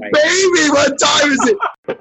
Baby, 0.00 0.70
what 0.70 0.98
time 0.98 1.30
is 1.30 1.56
it? 1.88 2.00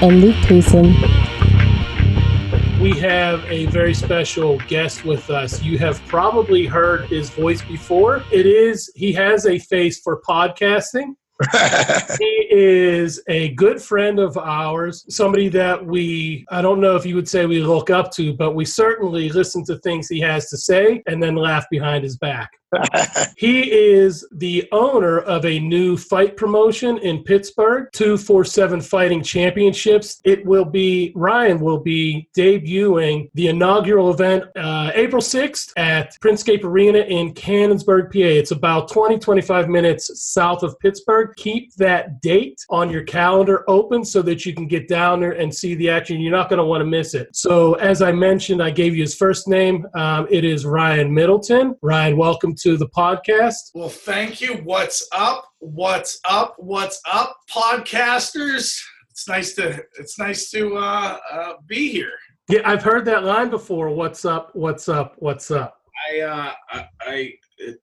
And 0.00 0.20
Luke 0.20 0.36
Payson. 0.46 0.94
we 2.80 2.92
have 3.00 3.44
a 3.46 3.66
very 3.66 3.92
special 3.92 4.58
guest 4.68 5.04
with 5.04 5.28
us. 5.28 5.60
You 5.60 5.76
have 5.78 6.00
probably 6.06 6.66
heard 6.66 7.06
his 7.06 7.30
voice 7.30 7.62
before. 7.62 8.22
It 8.30 8.46
is, 8.46 8.92
he 8.94 9.12
has 9.14 9.46
a 9.46 9.58
face 9.58 10.00
for 10.00 10.20
podcasting. 10.22 11.14
He 12.18 12.46
is 12.50 13.22
a 13.28 13.50
good 13.54 13.80
friend 13.80 14.18
of 14.18 14.36
ours, 14.36 15.04
somebody 15.08 15.48
that 15.50 15.84
we, 15.84 16.44
I 16.50 16.62
don't 16.62 16.80
know 16.80 16.96
if 16.96 17.04
you 17.04 17.14
would 17.14 17.28
say 17.28 17.46
we 17.46 17.60
look 17.60 17.90
up 17.90 18.10
to, 18.12 18.32
but 18.34 18.54
we 18.54 18.64
certainly 18.64 19.28
listen 19.28 19.64
to 19.66 19.78
things 19.78 20.08
he 20.08 20.20
has 20.20 20.48
to 20.50 20.56
say 20.56 21.02
and 21.06 21.22
then 21.22 21.36
laugh 21.36 21.66
behind 21.70 22.04
his 22.04 22.16
back. 22.16 22.50
He 23.38 23.70
is 23.70 24.26
the 24.32 24.68
owner 24.72 25.20
of 25.20 25.44
a 25.44 25.60
new 25.60 25.96
fight 25.96 26.36
promotion 26.36 26.98
in 26.98 27.22
Pittsburgh, 27.22 27.88
247 27.92 28.80
Fighting 28.80 29.22
Championships. 29.22 30.20
It 30.24 30.44
will 30.44 30.64
be, 30.64 31.12
Ryan 31.14 31.60
will 31.60 31.78
be 31.78 32.28
debuting 32.36 33.30
the 33.34 33.46
inaugural 33.46 34.10
event 34.10 34.44
uh, 34.56 34.90
April 34.94 35.22
6th 35.22 35.72
at 35.76 36.18
Printscape 36.20 36.64
Arena 36.64 36.98
in 36.98 37.32
Canonsburg, 37.32 38.12
PA. 38.12 38.18
It's 38.18 38.50
about 38.50 38.90
20, 38.90 39.20
25 39.20 39.68
minutes 39.68 40.20
south 40.20 40.64
of 40.64 40.76
Pittsburgh. 40.80 41.30
Keep 41.36 41.74
that 41.76 42.20
date 42.20 42.60
on 42.70 42.90
your 42.90 43.04
calendar 43.04 43.62
open 43.70 44.04
so 44.04 44.20
that 44.22 44.44
you 44.44 44.52
can 44.52 44.66
get 44.66 44.88
down 44.88 45.20
there 45.20 45.32
and 45.32 45.54
see 45.54 45.76
the 45.76 45.88
action. 45.88 46.20
You're 46.20 46.32
not 46.32 46.48
going 46.48 46.58
to 46.58 46.64
want 46.64 46.80
to 46.80 46.86
miss 46.86 47.14
it. 47.14 47.36
So, 47.36 47.74
as 47.74 48.02
I 48.02 48.10
mentioned, 48.10 48.60
I 48.60 48.70
gave 48.70 48.96
you 48.96 49.02
his 49.02 49.14
first 49.14 49.46
name. 49.46 49.86
Um, 49.94 50.26
it 50.28 50.44
is 50.44 50.66
Ryan 50.66 51.14
Middleton. 51.14 51.76
Ryan, 51.82 52.16
welcome 52.16 52.56
to 52.62 52.76
the 52.76 52.88
podcast. 52.88 53.70
Well, 53.74 53.88
thank 53.88 54.40
you. 54.40 54.54
What's 54.64 55.06
up? 55.12 55.44
What's 55.58 56.20
up? 56.28 56.54
What's 56.58 57.00
up, 57.10 57.36
podcasters? 57.50 58.80
It's 59.10 59.28
nice 59.28 59.54
to 59.54 59.82
it's 59.98 60.18
nice 60.18 60.50
to 60.50 60.76
uh, 60.76 61.18
uh, 61.30 61.52
be 61.66 61.90
here. 61.90 62.12
Yeah, 62.48 62.60
I've 62.64 62.82
heard 62.82 63.04
that 63.06 63.24
line 63.24 63.50
before. 63.50 63.90
What's 63.90 64.24
up? 64.24 64.50
What's 64.54 64.88
up? 64.88 65.14
What's 65.18 65.50
up? 65.50 65.78
I, 66.10 66.20
uh, 66.20 66.52
I 66.70 66.88
I 67.00 67.32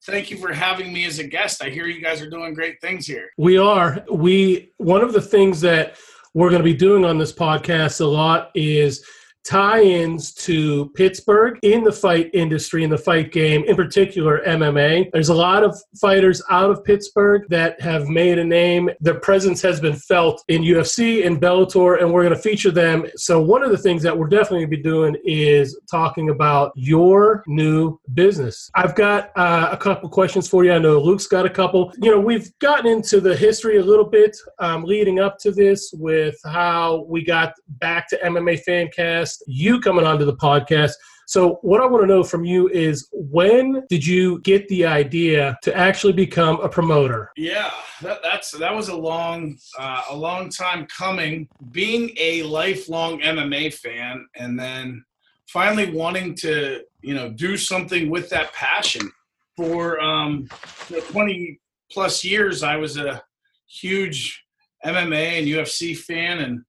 thank 0.05 0.31
you 0.31 0.37
for 0.37 0.53
having 0.53 0.93
me 0.93 1.05
as 1.05 1.19
a 1.19 1.27
guest. 1.27 1.63
I 1.63 1.69
hear 1.69 1.87
you 1.87 2.01
guys 2.01 2.21
are 2.21 2.29
doing 2.29 2.53
great 2.53 2.79
things 2.81 3.05
here. 3.05 3.29
We 3.37 3.57
are. 3.57 4.03
We 4.11 4.71
one 4.77 5.01
of 5.01 5.13
the 5.13 5.21
things 5.21 5.61
that 5.61 5.97
we're 6.33 6.49
going 6.49 6.61
to 6.61 6.65
be 6.65 6.73
doing 6.73 7.05
on 7.05 7.17
this 7.17 7.31
podcast 7.31 8.01
a 8.01 8.05
lot 8.05 8.51
is 8.55 9.05
tie-ins 9.45 10.33
to 10.33 10.89
Pittsburgh 10.95 11.57
in 11.61 11.83
the 11.83 11.91
fight 11.91 12.30
industry 12.33 12.83
in 12.83 12.89
the 12.89 12.97
fight 12.97 13.31
game 13.31 13.64
in 13.65 13.75
particular 13.75 14.42
MMA 14.45 15.09
there's 15.14 15.30
a 15.30 15.33
lot 15.33 15.64
of 15.64 15.77
fighters 15.99 16.42
out 16.49 16.70
of 16.70 16.83
Pittsburgh 16.83 17.43
that 17.49 17.80
have 17.81 18.08
made 18.08 18.37
a 18.37 18.43
name. 18.43 18.89
Their 18.99 19.20
presence 19.20 19.61
has 19.61 19.80
been 19.80 19.95
felt 19.95 20.43
in 20.47 20.61
UFC 20.61 21.25
and 21.25 21.42
Bellator 21.42 22.02
and 22.02 22.11
we're 22.11 22.23
going 22.23 22.36
to 22.36 22.42
feature 22.42 22.71
them. 22.71 23.05
So 23.15 23.42
one 23.42 23.64
of 23.64 23.71
the 23.71 23.77
things 23.77 24.03
that 24.03 24.17
we're 24.17 24.27
definitely 24.27 24.65
going 24.65 24.71
to 24.71 24.77
be 24.77 24.83
doing 24.83 25.15
is 25.23 25.80
talking 25.89 26.30
about 26.30 26.71
your 26.75 27.43
new 27.47 27.99
business. 28.14 28.70
I've 28.75 28.95
got 28.95 29.31
uh, 29.36 29.70
a 29.71 29.77
couple 29.77 30.09
questions 30.09 30.47
for 30.47 30.64
you. 30.64 30.73
I 30.73 30.80
know 30.80 30.99
Luke's 30.99 31.27
got 31.27 31.45
a 31.45 31.49
couple. 31.49 31.93
You 31.97 32.11
know 32.11 32.20
we've 32.20 32.52
gotten 32.59 32.87
into 32.87 33.20
the 33.20 33.36
history 33.36 33.77
a 33.77 33.83
little 33.83 34.05
bit 34.05 34.36
um, 34.59 34.83
leading 34.83 35.20
up 35.20 35.37
to 35.39 35.52
this 35.52 35.93
with 35.97 36.36
how 36.45 37.05
we 37.08 37.23
got 37.23 37.53
back 37.67 38.09
to 38.09 38.17
MMA 38.17 38.61
Fancast 38.67 39.34
you 39.47 39.79
coming 39.79 40.05
onto 40.05 40.25
the 40.25 40.35
podcast. 40.35 40.93
So, 41.27 41.57
what 41.63 41.81
I 41.81 41.87
want 41.87 42.03
to 42.03 42.07
know 42.07 42.23
from 42.23 42.45
you 42.45 42.69
is 42.69 43.07
when 43.11 43.83
did 43.89 44.05
you 44.05 44.41
get 44.41 44.67
the 44.67 44.85
idea 44.85 45.57
to 45.63 45.75
actually 45.75 46.13
become 46.13 46.59
a 46.61 46.69
promoter? 46.69 47.31
Yeah, 47.35 47.71
that, 48.01 48.19
that's 48.21 48.51
that 48.51 48.73
was 48.73 48.89
a 48.89 48.95
long 48.95 49.57
uh, 49.79 50.03
a 50.09 50.15
long 50.15 50.49
time 50.49 50.85
coming. 50.85 51.47
Being 51.71 52.11
a 52.19 52.43
lifelong 52.43 53.21
MMA 53.21 53.73
fan, 53.73 54.27
and 54.35 54.59
then 54.59 55.03
finally 55.47 55.91
wanting 55.91 56.35
to 56.35 56.81
you 57.02 57.15
know 57.15 57.29
do 57.29 57.57
something 57.57 58.09
with 58.09 58.29
that 58.29 58.53
passion. 58.53 59.11
For 59.55 60.02
um, 60.02 60.49
the 60.89 60.99
20 60.99 61.61
plus 61.89 62.25
years, 62.25 62.61
I 62.61 62.75
was 62.75 62.97
a 62.97 63.23
huge 63.67 64.43
MMA 64.85 65.39
and 65.39 65.47
UFC 65.47 65.97
fan, 65.97 66.39
and 66.39 66.65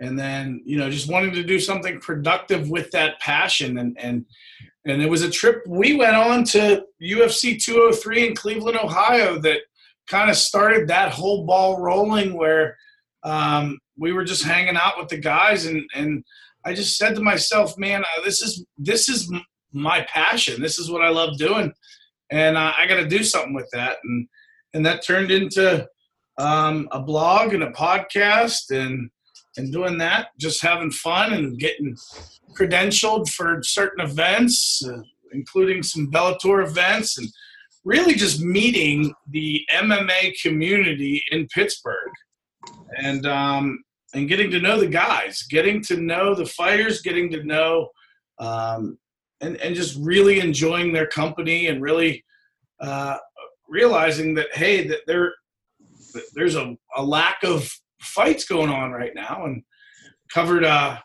and 0.00 0.18
then 0.18 0.60
you 0.64 0.76
know 0.76 0.90
just 0.90 1.10
wanting 1.10 1.32
to 1.32 1.42
do 1.42 1.58
something 1.58 2.00
productive 2.00 2.70
with 2.70 2.90
that 2.90 3.20
passion 3.20 3.78
and 3.78 3.96
and 4.00 4.24
and 4.84 5.00
it 5.00 5.08
was 5.08 5.22
a 5.22 5.30
trip 5.30 5.62
we 5.66 5.94
went 5.94 6.16
on 6.16 6.42
to 6.42 6.84
UFC 7.00 7.62
203 7.62 8.28
in 8.28 8.34
Cleveland, 8.34 8.78
Ohio 8.78 9.38
that 9.38 9.60
kind 10.08 10.28
of 10.28 10.36
started 10.36 10.88
that 10.88 11.12
whole 11.12 11.46
ball 11.46 11.80
rolling 11.80 12.34
where 12.34 12.76
um, 13.22 13.78
we 13.96 14.12
were 14.12 14.24
just 14.24 14.42
hanging 14.42 14.76
out 14.76 14.98
with 14.98 15.08
the 15.08 15.18
guys 15.18 15.66
and 15.66 15.82
and 15.94 16.24
I 16.64 16.74
just 16.74 16.96
said 16.96 17.14
to 17.16 17.22
myself, 17.22 17.76
man, 17.76 18.02
uh, 18.02 18.24
this 18.24 18.40
is 18.42 18.64
this 18.78 19.08
is 19.08 19.32
my 19.72 20.02
passion. 20.02 20.60
This 20.60 20.78
is 20.78 20.90
what 20.90 21.02
I 21.02 21.08
love 21.08 21.38
doing, 21.38 21.72
and 22.30 22.56
uh, 22.56 22.72
I 22.76 22.86
got 22.86 22.96
to 22.96 23.08
do 23.08 23.24
something 23.24 23.54
with 23.54 23.68
that. 23.72 23.98
And 24.04 24.28
and 24.74 24.86
that 24.86 25.04
turned 25.04 25.30
into 25.30 25.86
um, 26.38 26.88
a 26.92 27.00
blog 27.00 27.52
and 27.52 27.64
a 27.64 27.72
podcast 27.72 28.70
and 28.70 29.10
and 29.56 29.72
doing 29.72 29.98
that, 29.98 30.28
just 30.38 30.62
having 30.62 30.90
fun 30.90 31.32
and 31.32 31.58
getting 31.58 31.96
credentialed 32.58 33.28
for 33.28 33.62
certain 33.62 34.04
events, 34.04 34.84
uh, 34.86 35.02
including 35.32 35.82
some 35.82 36.10
Bellator 36.10 36.66
events, 36.66 37.18
and 37.18 37.28
really 37.84 38.14
just 38.14 38.40
meeting 38.40 39.12
the 39.28 39.66
MMA 39.72 40.40
community 40.40 41.22
in 41.30 41.46
Pittsburgh, 41.48 42.12
and 42.96 43.26
um, 43.26 43.82
and 44.14 44.28
getting 44.28 44.50
to 44.50 44.60
know 44.60 44.78
the 44.78 44.88
guys, 44.88 45.42
getting 45.50 45.82
to 45.84 45.96
know 45.96 46.34
the 46.34 46.46
fighters, 46.46 47.02
getting 47.02 47.30
to 47.30 47.42
know, 47.44 47.88
um, 48.38 48.98
and 49.40 49.56
and 49.56 49.74
just 49.74 49.98
really 50.00 50.40
enjoying 50.40 50.92
their 50.92 51.06
company 51.06 51.66
and 51.68 51.82
really 51.82 52.24
uh, 52.80 53.18
realizing 53.68 54.34
that 54.34 54.54
hey, 54.54 54.86
that 54.86 55.00
there 55.06 55.32
there's 56.34 56.56
a, 56.56 56.76
a 56.96 57.02
lack 57.02 57.42
of 57.42 57.70
fights 58.02 58.44
going 58.44 58.70
on 58.70 58.90
right 58.92 59.14
now 59.14 59.44
and 59.46 59.62
covered 60.32 60.64
uh 60.64 60.98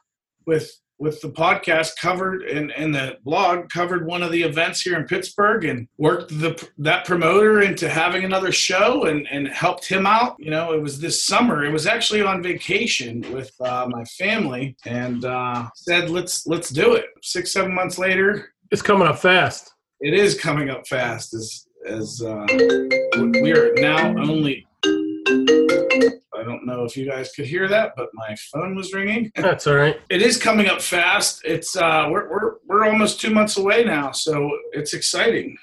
with 0.45 0.69
with 0.99 1.21
the 1.21 1.29
podcast 1.29 1.91
covered 2.01 2.41
and, 2.41 2.71
and 2.71 2.95
the 2.95 3.17
blog 3.23 3.69
covered 3.69 4.07
one 4.07 4.23
of 4.23 4.31
the 4.31 4.41
events 4.41 4.81
here 4.81 4.97
in 4.97 5.05
Pittsburgh 5.05 5.63
and 5.65 5.87
worked 5.99 6.29
the 6.39 6.67
that 6.79 7.05
promoter 7.05 7.61
into 7.61 7.87
having 7.87 8.23
another 8.23 8.51
show 8.51 9.05
and, 9.05 9.27
and 9.29 9.47
helped 9.47 9.85
him 9.87 10.07
out. 10.07 10.35
You 10.39 10.49
know, 10.49 10.73
it 10.73 10.81
was 10.81 10.99
this 10.99 11.23
summer. 11.23 11.63
It 11.63 11.71
was 11.71 11.85
actually 11.85 12.23
on 12.23 12.41
vacation 12.41 13.21
with 13.31 13.51
uh, 13.61 13.85
my 13.91 14.03
family 14.05 14.75
and 14.87 15.23
uh, 15.23 15.69
said 15.75 16.09
let's 16.09 16.47
let's 16.47 16.71
do 16.71 16.95
it. 16.95 17.05
Six 17.21 17.51
seven 17.51 17.75
months 17.75 17.99
later, 17.99 18.53
It's 18.71 18.81
coming 18.81 19.07
up 19.07 19.19
fast. 19.19 19.71
it 20.01 20.15
is 20.15 20.33
coming 20.33 20.71
up 20.71 20.87
fast 20.87 21.35
as 21.35 21.67
as 21.85 22.23
uh, 22.23 22.43
we 23.43 23.51
are 23.53 23.71
now 23.75 24.17
only 24.17 24.65
I 26.33 26.43
don't 26.43 26.65
know 26.65 26.83
if 26.83 26.95
you 26.95 27.09
guys 27.09 27.31
could 27.31 27.45
hear 27.45 27.67
that, 27.67 27.93
but 27.95 28.09
my 28.13 28.35
phone 28.51 28.75
was 28.75 28.93
ringing. 28.93 29.31
That's 29.35 29.67
all 29.67 29.75
right. 29.75 29.99
It 30.09 30.21
is 30.21 30.37
coming 30.37 30.67
up 30.67 30.81
fast. 30.81 31.41
It's 31.45 31.75
uh, 31.75 32.07
we're 32.09 32.29
we're 32.29 32.55
we're 32.67 32.85
almost 32.85 33.19
two 33.19 33.31
months 33.31 33.57
away 33.57 33.83
now, 33.83 34.11
so 34.11 34.49
it's 34.73 34.93
exciting. 34.93 35.57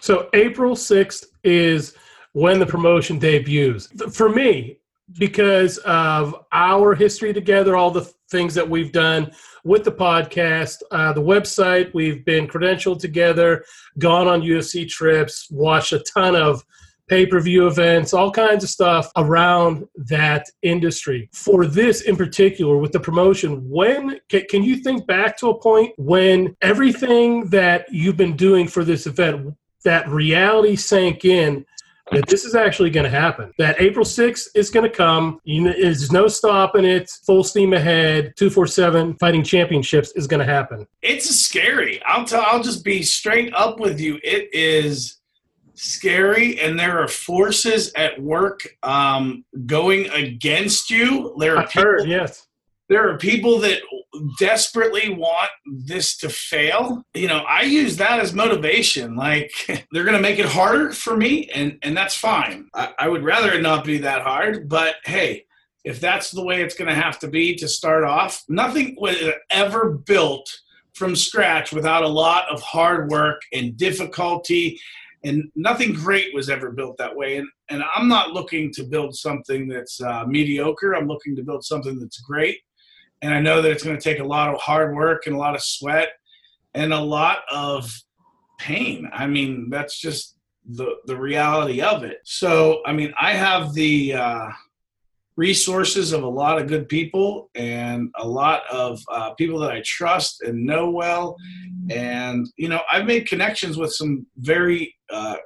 So 0.00 0.28
April 0.34 0.74
6th 0.74 1.24
is 1.44 1.94
when 2.32 2.58
the 2.58 2.66
promotion 2.66 3.18
debuts. 3.18 3.88
For 4.14 4.28
me, 4.28 4.78
because 5.18 5.78
of 5.78 6.34
our 6.52 6.94
history 6.94 7.32
together, 7.32 7.76
all 7.76 7.90
the 7.90 8.12
things 8.30 8.54
that 8.54 8.68
we've 8.68 8.92
done 8.92 9.30
with 9.64 9.84
the 9.84 9.92
podcast, 9.92 10.82
uh, 10.90 11.12
the 11.12 11.22
website, 11.22 11.92
we've 11.94 12.24
been 12.24 12.46
credentialed 12.46 13.00
together, 13.00 13.64
gone 13.98 14.28
on 14.28 14.42
UFC 14.42 14.88
trips, 14.88 15.48
watched 15.50 15.92
a 15.92 16.04
ton 16.12 16.36
of 16.36 16.64
pay 17.08 17.26
per 17.26 17.40
view 17.40 17.66
events, 17.66 18.14
all 18.14 18.30
kinds 18.30 18.64
of 18.64 18.70
stuff 18.70 19.10
around 19.16 19.86
that 19.96 20.46
industry. 20.62 21.28
For 21.32 21.66
this 21.66 22.02
in 22.02 22.16
particular, 22.16 22.76
with 22.78 22.92
the 22.92 23.00
promotion, 23.00 23.68
when 23.68 24.18
can, 24.28 24.44
can 24.48 24.62
you 24.62 24.76
think 24.76 25.06
back 25.06 25.36
to 25.38 25.48
a 25.48 25.60
point 25.60 25.92
when 25.96 26.56
everything 26.62 27.48
that 27.50 27.86
you've 27.90 28.16
been 28.16 28.36
doing 28.36 28.68
for 28.68 28.84
this 28.84 29.06
event, 29.06 29.54
that 29.84 30.08
reality 30.08 30.76
sank 30.76 31.24
in? 31.24 31.64
That 32.12 32.26
this 32.28 32.44
is 32.44 32.54
actually 32.54 32.90
going 32.90 33.04
to 33.04 33.10
happen. 33.10 33.50
That 33.56 33.80
April 33.80 34.04
6th 34.04 34.48
is 34.54 34.68
going 34.68 34.88
to 34.88 34.94
come. 34.94 35.40
You 35.44 35.72
there's 35.72 36.12
no 36.12 36.28
stopping 36.28 36.84
it. 36.84 37.08
Full 37.24 37.42
steam 37.42 37.72
ahead. 37.72 38.34
247 38.36 39.14
Fighting 39.14 39.42
Championships 39.42 40.12
is 40.12 40.26
going 40.26 40.46
to 40.46 40.52
happen. 40.52 40.86
It's 41.00 41.30
scary. 41.34 42.02
I'll 42.04 42.26
tell. 42.26 42.42
I'll 42.42 42.62
just 42.62 42.84
be 42.84 43.02
straight 43.02 43.54
up 43.54 43.80
with 43.80 44.00
you. 44.00 44.20
It 44.22 44.50
is 44.52 45.22
scary, 45.84 46.60
and 46.60 46.78
there 46.78 46.98
are 47.00 47.08
forces 47.08 47.92
at 47.94 48.20
work 48.20 48.66
um, 48.82 49.44
going 49.66 50.08
against 50.10 50.90
you. 50.90 51.34
There 51.38 51.56
are 51.56 51.62
I've 51.62 51.72
heard, 51.72 51.98
people- 52.00 52.10
yes. 52.10 52.46
there 52.88 53.08
are 53.08 53.18
people 53.18 53.58
that 53.60 53.80
desperately 54.38 55.10
want 55.10 55.50
this 55.86 56.16
to 56.16 56.28
fail 56.28 57.02
you 57.14 57.26
know 57.26 57.38
i 57.48 57.62
use 57.62 57.96
that 57.96 58.20
as 58.20 58.32
motivation 58.32 59.16
like 59.16 59.50
they're 59.92 60.04
gonna 60.04 60.20
make 60.20 60.38
it 60.38 60.46
harder 60.46 60.92
for 60.92 61.16
me 61.16 61.48
and 61.52 61.78
and 61.82 61.96
that's 61.96 62.16
fine 62.16 62.68
i, 62.74 62.92
I 62.98 63.08
would 63.08 63.24
rather 63.24 63.52
it 63.52 63.62
not 63.62 63.84
be 63.84 63.98
that 63.98 64.22
hard 64.22 64.68
but 64.68 64.96
hey 65.04 65.46
if 65.84 66.00
that's 66.00 66.30
the 66.30 66.44
way 66.44 66.62
it's 66.62 66.76
gonna 66.76 66.94
have 66.94 67.18
to 67.20 67.28
be 67.28 67.56
to 67.56 67.66
start 67.66 68.04
off 68.04 68.44
nothing 68.48 68.94
was 68.98 69.16
ever 69.50 69.90
built 69.90 70.48
from 70.92 71.16
scratch 71.16 71.72
without 71.72 72.04
a 72.04 72.08
lot 72.08 72.48
of 72.50 72.62
hard 72.62 73.10
work 73.10 73.40
and 73.52 73.76
difficulty 73.76 74.78
and 75.24 75.50
nothing 75.56 75.92
great 75.92 76.34
was 76.34 76.48
ever 76.48 76.70
built 76.70 76.96
that 76.98 77.14
way 77.14 77.36
and 77.38 77.48
and 77.70 77.82
i'm 77.94 78.08
not 78.08 78.32
looking 78.32 78.72
to 78.72 78.84
build 78.84 79.14
something 79.14 79.66
that's 79.66 80.00
uh, 80.00 80.24
mediocre 80.26 80.94
i'm 80.94 81.08
looking 81.08 81.34
to 81.34 81.42
build 81.42 81.64
something 81.64 81.98
that's 81.98 82.20
great 82.20 82.58
and 83.24 83.32
I 83.32 83.40
know 83.40 83.62
that 83.62 83.72
it's 83.72 83.82
going 83.82 83.96
to 83.96 84.02
take 84.02 84.18
a 84.18 84.24
lot 84.24 84.52
of 84.54 84.60
hard 84.60 84.94
work 84.94 85.26
and 85.26 85.34
a 85.34 85.38
lot 85.38 85.54
of 85.54 85.62
sweat 85.62 86.10
and 86.74 86.92
a 86.92 87.00
lot 87.00 87.38
of 87.50 87.90
pain. 88.58 89.08
I 89.14 89.26
mean, 89.26 89.70
that's 89.70 89.98
just 89.98 90.36
the 90.66 90.96
the 91.06 91.16
reality 91.16 91.80
of 91.80 92.04
it. 92.04 92.18
So, 92.24 92.82
I 92.84 92.92
mean, 92.92 93.14
I 93.18 93.32
have 93.32 93.72
the 93.72 94.12
uh, 94.12 94.48
resources 95.36 96.12
of 96.12 96.22
a 96.22 96.28
lot 96.28 96.60
of 96.60 96.68
good 96.68 96.88
people 96.88 97.50
and 97.54 98.10
a 98.18 98.26
lot 98.26 98.62
of 98.70 99.00
uh, 99.10 99.30
people 99.34 99.58
that 99.60 99.72
I 99.72 99.82
trust 99.84 100.42
and 100.42 100.64
know 100.64 100.90
well, 100.90 101.36
and 101.90 102.46
you 102.56 102.68
know, 102.68 102.80
I've 102.90 103.06
made 103.06 103.28
connections 103.28 103.76
with 103.76 103.92
some 103.92 104.26
very 104.38 104.94
uh, 105.10 105.36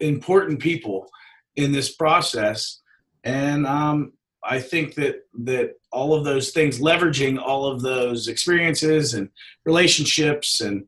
important 0.00 0.60
people 0.60 1.08
in 1.56 1.72
this 1.72 1.94
process, 1.94 2.80
and 3.24 3.66
um, 3.66 4.12
I 4.42 4.58
think 4.60 4.94
that 4.94 5.16
that 5.44 5.74
all 5.92 6.14
of 6.14 6.24
those 6.24 6.50
things, 6.50 6.80
leveraging 6.80 7.38
all 7.38 7.66
of 7.66 7.82
those 7.82 8.28
experiences 8.28 9.14
and 9.14 9.28
relationships 9.64 10.60
and 10.60 10.84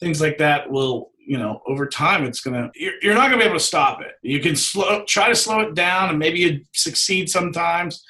things 0.00 0.20
like 0.20 0.38
that, 0.38 0.70
will 0.70 1.10
you 1.28 1.38
know 1.38 1.60
over 1.66 1.86
time 1.86 2.24
it's 2.24 2.40
gonna 2.40 2.70
you're, 2.74 2.94
you're 3.02 3.14
not 3.14 3.30
gonna 3.30 3.42
be 3.42 3.44
able 3.44 3.58
to 3.58 3.64
stop 3.64 4.00
it. 4.00 4.12
You 4.22 4.40
can 4.40 4.56
slow 4.56 5.04
try 5.04 5.28
to 5.28 5.34
slow 5.34 5.60
it 5.60 5.74
down 5.74 6.08
and 6.08 6.18
maybe 6.18 6.38
you 6.38 6.64
succeed 6.72 7.28
sometimes, 7.28 8.02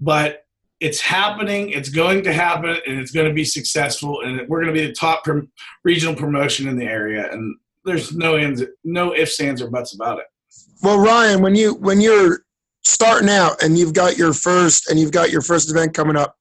but 0.00 0.44
it's 0.80 1.00
happening. 1.00 1.68
It's 1.70 1.90
going 1.90 2.24
to 2.24 2.32
happen, 2.32 2.70
and 2.86 2.98
it's 2.98 3.10
going 3.10 3.28
to 3.28 3.34
be 3.34 3.44
successful. 3.44 4.22
And 4.22 4.48
we're 4.48 4.62
going 4.64 4.74
to 4.74 4.80
be 4.80 4.86
the 4.86 4.94
top 4.94 5.24
prom- 5.24 5.52
regional 5.84 6.14
promotion 6.14 6.68
in 6.68 6.78
the 6.78 6.86
area. 6.86 7.30
And 7.30 7.54
there's 7.84 8.16
no 8.16 8.36
ends, 8.36 8.62
no 8.82 9.14
ifs, 9.14 9.38
ands, 9.40 9.60
or 9.60 9.68
buts 9.68 9.94
about 9.94 10.20
it. 10.20 10.24
Well, 10.82 10.98
Ryan, 10.98 11.42
when 11.42 11.54
you 11.54 11.74
when 11.74 12.00
you're 12.00 12.40
starting 12.82 13.28
out 13.28 13.62
and 13.62 13.78
you've 13.78 13.92
got 13.92 14.16
your 14.16 14.32
first 14.32 14.88
and 14.88 14.98
you've 14.98 15.12
got 15.12 15.30
your 15.30 15.42
first 15.42 15.70
event 15.70 15.92
coming 15.92 16.16
up, 16.16 16.34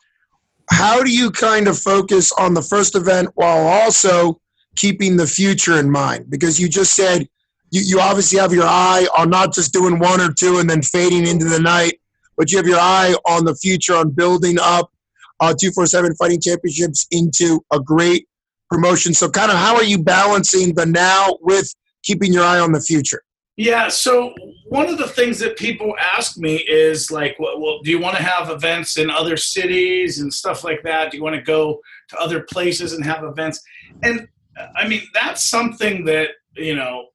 how 0.72 1.04
do 1.04 1.12
you 1.12 1.32
kind 1.32 1.68
of 1.68 1.78
focus 1.78 2.32
on 2.32 2.54
the 2.54 2.62
first 2.62 2.96
event 2.96 3.30
while 3.36 3.68
also 3.68 4.40
keeping 4.76 5.18
the 5.18 5.28
future 5.28 5.78
in 5.80 5.90
mind? 5.90 6.30
Because 6.30 6.60
you 6.60 6.70
just 6.70 6.96
said 6.96 7.28
you, 7.72 7.82
you 7.86 8.00
obviously 8.00 8.40
have 8.40 8.54
your 8.54 8.66
eye 8.66 9.08
on 9.18 9.30
not 9.30 9.54
just 9.54 9.74
doing 9.74 10.00
one 10.00 10.22
or 10.22 10.32
two 10.34 10.60
and 10.60 10.70
then 10.70 10.82
fading 10.82 11.28
into 11.28 11.46
the 11.46 11.60
night, 11.60 12.00
but 12.38 12.52
you 12.52 12.58
have 12.58 12.68
your 12.68 12.80
eye 12.80 13.16
on 13.26 13.46
the 13.46 13.56
future 13.56 13.96
on 13.96 14.12
building 14.12 14.58
up 14.60 14.92
uh, 15.40 15.54
247 15.54 16.16
Fighting 16.16 16.42
Championships 16.42 17.08
into 17.12 17.62
a 17.72 17.80
great 17.80 18.28
promotion. 18.70 19.14
So, 19.14 19.30
kind 19.30 19.52
of, 19.52 19.58
how 19.58 19.76
are 19.76 19.84
you 19.84 20.04
balancing 20.04 20.76
the 20.76 20.86
now 20.86 21.38
with 21.42 21.74
keeping 22.04 22.34
your 22.34 22.44
eye 22.44 22.60
on 22.60 22.72
the 22.72 22.82
future? 22.82 23.22
Yeah. 23.60 23.90
So 23.90 24.34
one 24.70 24.88
of 24.88 24.98
the 24.98 25.08
things 25.10 25.38
that 25.40 25.58
people 25.58 25.94
ask 26.00 26.38
me 26.38 26.64
is 26.66 27.12
like, 27.12 27.36
well, 27.40 27.82
do 27.84 27.92
you 27.92 28.00
want 28.00 28.16
to 28.16 28.24
have 28.24 28.50
events 28.50 28.98
in 28.98 29.10
other 29.10 29.36
cities 29.36 30.22
and 30.22 30.34
stuff 30.34 30.64
like 30.64 30.82
that? 30.84 31.12
Do 31.12 31.18
you 31.18 31.24
want 31.24 31.36
to 31.36 31.42
go 31.42 31.82
to 32.08 32.18
other 32.18 32.44
places 32.44 32.94
and 32.94 33.04
have 33.04 33.26
events? 33.26 33.62
And 34.02 34.30
I 34.76 34.88
mean, 34.88 35.02
that's 35.14 35.50
something 35.50 36.06
that 36.06 36.30
you 36.56 36.76
know, 36.76 37.08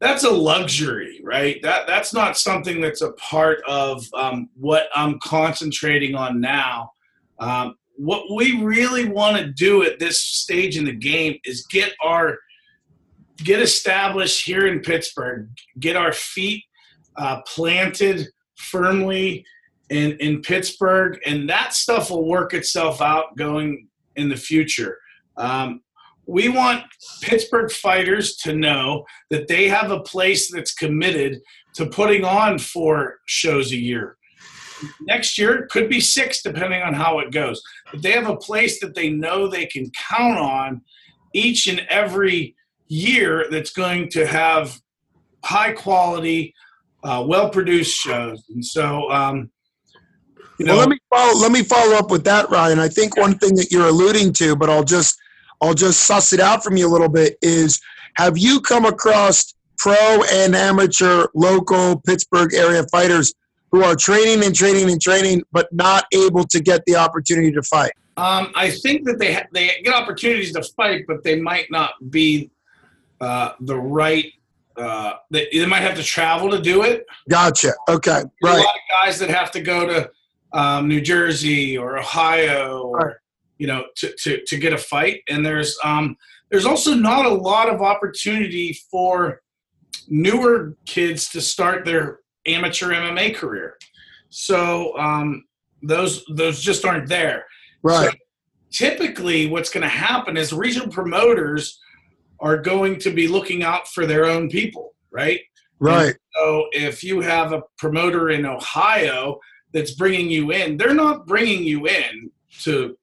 that's 0.00 0.24
a 0.24 0.30
luxury, 0.30 1.20
right? 1.24 1.60
That 1.62 1.86
that's 1.86 2.12
not 2.12 2.36
something 2.36 2.80
that's 2.80 3.02
a 3.02 3.12
part 3.12 3.60
of 3.66 4.06
um, 4.14 4.48
what 4.54 4.88
I'm 4.94 5.18
concentrating 5.20 6.14
on 6.14 6.40
now. 6.40 6.90
Um, 7.38 7.76
what 7.96 8.24
we 8.34 8.62
really 8.62 9.08
want 9.08 9.38
to 9.38 9.46
do 9.46 9.82
at 9.82 9.98
this 9.98 10.20
stage 10.20 10.76
in 10.76 10.84
the 10.84 10.92
game 10.92 11.38
is 11.44 11.66
get 11.66 11.94
our 12.04 12.38
get 13.38 13.60
established 13.60 14.44
here 14.44 14.66
in 14.66 14.80
Pittsburgh, 14.80 15.48
get 15.80 15.96
our 15.96 16.12
feet 16.12 16.62
uh, 17.16 17.40
planted 17.42 18.28
firmly 18.56 19.44
in 19.88 20.12
in 20.18 20.42
Pittsburgh, 20.42 21.18
and 21.24 21.48
that 21.48 21.72
stuff 21.72 22.10
will 22.10 22.28
work 22.28 22.52
itself 22.52 23.00
out 23.00 23.36
going 23.36 23.88
in 24.16 24.28
the 24.28 24.36
future. 24.36 24.98
Um, 25.38 25.80
we 26.26 26.48
want 26.48 26.84
Pittsburgh 27.22 27.70
fighters 27.70 28.36
to 28.38 28.52
know 28.52 29.04
that 29.30 29.48
they 29.48 29.68
have 29.68 29.90
a 29.90 30.00
place 30.00 30.50
that's 30.50 30.74
committed 30.74 31.40
to 31.74 31.86
putting 31.86 32.24
on 32.24 32.58
four 32.58 33.18
shows 33.26 33.72
a 33.72 33.76
year. 33.76 34.16
Next 35.00 35.38
year 35.38 35.66
could 35.70 35.88
be 35.88 36.00
six, 36.00 36.42
depending 36.42 36.82
on 36.82 36.92
how 36.92 37.20
it 37.20 37.32
goes. 37.32 37.62
But 37.90 38.02
they 38.02 38.12
have 38.12 38.28
a 38.28 38.36
place 38.36 38.80
that 38.80 38.94
they 38.94 39.08
know 39.08 39.48
they 39.48 39.66
can 39.66 39.90
count 40.08 40.38
on 40.38 40.82
each 41.32 41.66
and 41.66 41.80
every 41.88 42.56
year 42.88 43.46
that's 43.50 43.70
going 43.70 44.08
to 44.10 44.26
have 44.26 44.78
high 45.44 45.72
quality, 45.72 46.54
uh, 47.04 47.24
well 47.26 47.50
produced 47.50 47.96
shows. 47.96 48.44
And 48.50 48.64
so, 48.64 49.10
um, 49.10 49.50
you 50.58 50.66
know, 50.66 50.72
well, 50.72 50.80
let 50.80 50.88
me 50.88 50.98
follow. 51.10 51.40
Let 51.40 51.52
me 51.52 51.62
follow 51.62 51.96
up 51.96 52.10
with 52.10 52.24
that, 52.24 52.48
Ryan. 52.50 52.78
I 52.78 52.88
think 52.88 53.16
one 53.16 53.36
thing 53.38 53.54
that 53.56 53.70
you're 53.70 53.88
alluding 53.88 54.32
to, 54.34 54.56
but 54.56 54.70
I'll 54.70 54.84
just 54.84 55.18
I'll 55.60 55.74
just 55.74 56.04
suss 56.04 56.32
it 56.32 56.40
out 56.40 56.62
from 56.62 56.76
you 56.76 56.86
a 56.86 56.90
little 56.90 57.08
bit. 57.08 57.36
Is 57.42 57.80
have 58.16 58.38
you 58.38 58.60
come 58.60 58.84
across 58.84 59.54
pro 59.78 60.22
and 60.32 60.54
amateur 60.54 61.26
local 61.34 62.00
Pittsburgh 62.00 62.54
area 62.54 62.84
fighters 62.90 63.34
who 63.72 63.82
are 63.82 63.94
training 63.96 64.44
and 64.44 64.54
training 64.54 64.90
and 64.90 65.00
training, 65.00 65.42
but 65.52 65.72
not 65.72 66.04
able 66.12 66.44
to 66.44 66.60
get 66.60 66.82
the 66.86 66.96
opportunity 66.96 67.52
to 67.52 67.62
fight? 67.62 67.92
Um, 68.16 68.52
I 68.54 68.70
think 68.70 69.04
that 69.04 69.18
they 69.18 69.34
ha- 69.34 69.46
they 69.52 69.80
get 69.84 69.94
opportunities 69.94 70.52
to 70.54 70.62
fight, 70.62 71.04
but 71.06 71.22
they 71.22 71.38
might 71.38 71.70
not 71.70 71.92
be 72.10 72.50
uh, 73.20 73.50
the 73.60 73.76
right. 73.76 74.32
Uh, 74.76 75.14
they, 75.30 75.48
they 75.52 75.66
might 75.66 75.80
have 75.80 75.96
to 75.96 76.02
travel 76.02 76.50
to 76.50 76.60
do 76.60 76.82
it. 76.82 77.06
Gotcha. 77.28 77.72
Okay. 77.88 78.12
There's 78.12 78.26
Right. 78.42 78.58
A 78.58 78.64
lot 78.64 78.74
of 78.74 79.04
guys 79.04 79.18
that 79.18 79.30
have 79.30 79.50
to 79.52 79.60
go 79.60 79.86
to 79.86 80.10
um, 80.52 80.88
New 80.88 81.00
Jersey 81.00 81.76
or 81.76 81.98
Ohio, 81.98 82.82
or 82.82 82.98
Right. 82.98 83.16
You 83.58 83.66
know, 83.66 83.84
to, 83.96 84.12
to, 84.22 84.44
to 84.46 84.58
get 84.58 84.72
a 84.72 84.78
fight. 84.78 85.22
And 85.28 85.44
there's 85.44 85.78
um, 85.84 86.16
there's 86.50 86.66
also 86.66 86.94
not 86.94 87.26
a 87.26 87.30
lot 87.30 87.68
of 87.68 87.82
opportunity 87.82 88.78
for 88.90 89.40
newer 90.08 90.76
kids 90.86 91.28
to 91.30 91.40
start 91.40 91.84
their 91.84 92.20
amateur 92.46 92.92
MMA 92.92 93.34
career. 93.34 93.76
So 94.28 94.96
um, 94.98 95.44
those 95.82 96.24
those 96.34 96.60
just 96.60 96.84
aren't 96.84 97.08
there. 97.08 97.44
Right. 97.82 98.10
So 98.10 98.16
typically, 98.70 99.48
what's 99.48 99.70
going 99.70 99.82
to 99.82 99.88
happen 99.88 100.36
is 100.36 100.52
regional 100.52 100.88
promoters 100.88 101.80
are 102.40 102.58
going 102.58 102.98
to 103.00 103.10
be 103.10 103.28
looking 103.28 103.62
out 103.62 103.88
for 103.88 104.06
their 104.06 104.26
own 104.26 104.50
people, 104.50 104.94
right? 105.10 105.40
Right. 105.78 106.14
So 106.34 106.66
if 106.72 107.02
you 107.02 107.20
have 107.20 107.52
a 107.52 107.62
promoter 107.78 108.30
in 108.30 108.46
Ohio 108.46 109.38
that's 109.72 109.92
bringing 109.92 110.30
you 110.30 110.52
in, 110.52 110.76
they're 110.76 110.94
not 110.94 111.26
bringing 111.26 111.64
you 111.64 111.86
in 111.86 112.30
to 112.62 112.96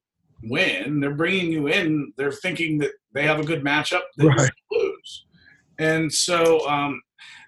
win. 0.48 1.00
They're 1.00 1.14
bringing 1.14 1.52
you 1.52 1.68
in. 1.68 2.12
They're 2.16 2.32
thinking 2.32 2.78
that 2.78 2.92
they 3.12 3.24
have 3.26 3.40
a 3.40 3.44
good 3.44 3.64
matchup 3.64 4.02
that 4.16 4.26
Right. 4.26 4.50
lose, 4.70 5.24
and 5.78 6.12
so 6.12 6.66
um, 6.68 7.00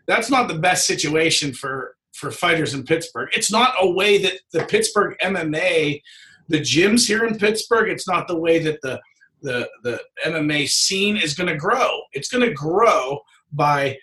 that's 0.06 0.30
not 0.30 0.48
the 0.48 0.58
best 0.58 0.86
situation 0.86 1.52
for 1.52 1.96
for 2.12 2.30
fighters 2.30 2.72
in 2.74 2.82
Pittsburgh. 2.84 3.28
It's 3.32 3.52
not 3.52 3.74
a 3.80 3.90
way 3.90 4.18
that 4.18 4.40
the 4.52 4.64
Pittsburgh 4.64 5.16
MMA, 5.22 6.00
the 6.48 6.60
gyms 6.60 7.06
here 7.06 7.24
in 7.26 7.38
Pittsburgh. 7.38 7.90
It's 7.90 8.08
not 8.08 8.26
the 8.28 8.36
way 8.38 8.58
that 8.60 8.80
the 8.82 9.00
the 9.42 9.68
the 9.82 10.00
MMA 10.24 10.68
scene 10.68 11.16
is 11.16 11.34
going 11.34 11.48
to 11.48 11.56
grow. 11.56 12.00
It's 12.12 12.28
going 12.28 12.46
to 12.48 12.54
grow 12.54 13.20
by 13.52 13.98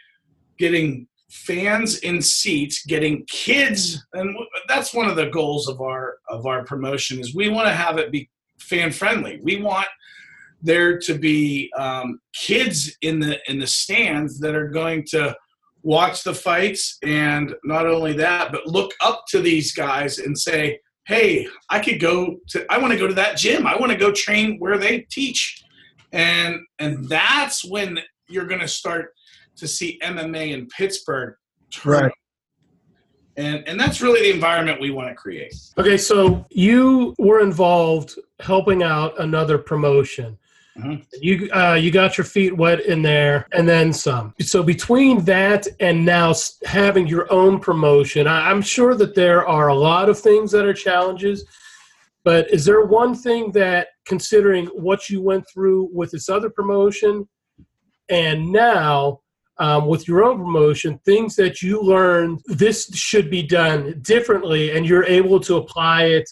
getting 0.57 1.07
fans 1.29 1.97
in 1.99 2.21
seats, 2.21 2.85
getting 2.85 3.25
kids, 3.27 4.05
and 4.13 4.37
that's 4.67 4.93
one 4.93 5.09
of 5.09 5.15
the 5.15 5.29
goals 5.31 5.67
of 5.67 5.81
our 5.81 6.17
of 6.29 6.45
our 6.45 6.63
promotion 6.63 7.19
is 7.19 7.33
we 7.33 7.49
want 7.49 7.67
to 7.67 7.73
have 7.73 7.97
it 7.97 8.11
be 8.11 8.29
fan 8.59 8.91
friendly. 8.91 9.39
We 9.43 9.61
want 9.61 9.87
there 10.61 10.97
to 10.97 11.17
be 11.17 11.71
um, 11.77 12.19
kids 12.33 12.95
in 13.01 13.19
the 13.19 13.39
in 13.47 13.59
the 13.59 13.67
stands 13.67 14.39
that 14.39 14.55
are 14.55 14.69
going 14.69 15.05
to 15.09 15.35
watch 15.83 16.23
the 16.23 16.33
fights 16.33 16.97
and 17.03 17.53
not 17.65 17.85
only 17.85 18.13
that 18.13 18.53
but 18.53 18.65
look 18.65 18.93
up 19.01 19.25
to 19.27 19.41
these 19.41 19.73
guys 19.73 20.17
and 20.17 20.37
say 20.37 20.79
hey 21.07 21.45
i 21.69 21.77
could 21.77 21.99
go 21.99 22.37
to 22.47 22.65
i 22.71 22.77
want 22.77 22.93
to 22.93 22.97
go 22.97 23.05
to 23.05 23.13
that 23.13 23.35
gym 23.35 23.67
i 23.67 23.75
want 23.75 23.91
to 23.91 23.97
go 23.97 24.09
train 24.09 24.57
where 24.59 24.77
they 24.77 24.99
teach 25.11 25.61
and 26.13 26.55
and 26.79 27.03
that's 27.09 27.65
when 27.65 27.99
you're 28.29 28.45
going 28.45 28.61
to 28.61 28.67
start 28.67 29.07
to 29.57 29.67
see 29.67 29.99
mma 30.01 30.53
in 30.53 30.65
pittsburgh 30.67 31.35
turn. 31.69 32.03
Right. 32.03 32.11
And 33.37 33.67
and 33.67 33.79
that's 33.79 34.01
really 34.01 34.21
the 34.21 34.33
environment 34.33 34.79
we 34.79 34.91
want 34.91 35.09
to 35.09 35.15
create 35.15 35.53
Okay, 35.77 35.97
so 35.97 36.45
you 36.49 37.15
were 37.17 37.41
involved 37.41 38.17
helping 38.39 38.83
out 38.83 39.19
another 39.19 39.57
promotion. 39.57 40.37
Mhm. 40.77 41.05
You 41.21 41.51
uh, 41.51 41.75
you 41.75 41.91
got 41.91 42.17
your 42.17 42.25
feet 42.25 42.55
wet 42.57 42.81
in 42.81 43.01
there, 43.03 43.47
and 43.53 43.67
then 43.69 43.93
some. 43.93 44.33
So 44.39 44.63
between 44.63 45.23
that 45.25 45.67
and 45.79 46.03
now 46.03 46.33
having 46.65 47.05
your 47.05 47.31
own 47.31 47.59
promotion, 47.59 48.25
I, 48.25 48.49
I'm 48.49 48.61
sure 48.61 48.95
that 48.95 49.13
there 49.13 49.47
are 49.47 49.67
a 49.67 49.75
lot 49.75 50.09
of 50.09 50.19
things 50.19 50.51
that 50.51 50.65
are 50.65 50.73
challenges. 50.73 51.45
But 52.23 52.49
is 52.51 52.65
there 52.65 52.85
one 52.85 53.13
thing 53.13 53.51
that, 53.51 53.89
considering 54.05 54.65
what 54.67 55.09
you 55.09 55.21
went 55.21 55.45
through 55.47 55.89
with 55.91 56.09
this 56.11 56.29
other 56.29 56.49
promotion, 56.49 57.27
and 58.09 58.51
now 58.51 59.19
um, 59.63 59.87
with 59.87 60.09
your 60.09 60.25
own 60.25 60.37
promotion, 60.37 60.99
things 61.05 61.37
that 61.37 61.61
you 61.61 61.81
learned 61.81 62.41
this 62.47 62.93
should 62.93 63.31
be 63.31 63.41
done 63.41 63.97
differently, 64.01 64.75
and 64.75 64.85
you're 64.85 65.05
able 65.05 65.39
to 65.39 65.55
apply 65.55 66.03
it 66.03 66.29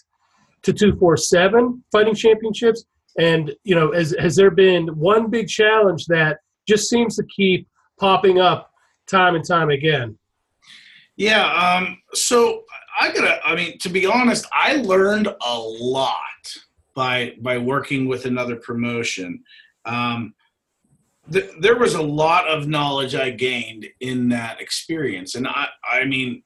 to 0.64 0.72
247 0.74 1.82
fighting 1.90 2.14
championships? 2.14 2.84
And, 3.18 3.54
you 3.64 3.74
know, 3.74 3.90
has, 3.92 4.14
has 4.18 4.36
there 4.36 4.50
been 4.50 4.86
one 4.88 5.30
big 5.30 5.48
challenge 5.48 6.04
that 6.06 6.40
just 6.68 6.90
seems 6.90 7.16
to 7.16 7.24
keep 7.34 7.66
popping 7.98 8.38
up 8.38 8.70
time 9.06 9.34
and 9.34 9.46
time 9.46 9.70
again? 9.70 10.18
Yeah. 11.16 11.46
Um, 11.54 12.02
so 12.12 12.64
I 13.00 13.12
gotta. 13.12 13.40
I 13.46 13.54
mean, 13.54 13.78
to 13.78 13.88
be 13.88 14.04
honest, 14.06 14.46
I 14.52 14.76
learned 14.76 15.28
a 15.28 15.58
lot 15.58 16.16
by 16.94 17.34
by 17.40 17.58
working 17.58 18.08
with 18.08 18.26
another 18.26 18.56
promotion. 18.56 19.42
Um, 19.84 20.34
th- 21.32 21.50
there 21.60 21.76
was 21.76 21.94
a 21.94 22.02
lot 22.02 22.46
of 22.48 22.68
knowledge 22.68 23.14
I 23.14 23.30
gained 23.30 23.86
in 24.00 24.28
that 24.30 24.60
experience, 24.60 25.34
and 25.34 25.46
I. 25.46 25.68
I 25.90 26.04
mean, 26.04 26.42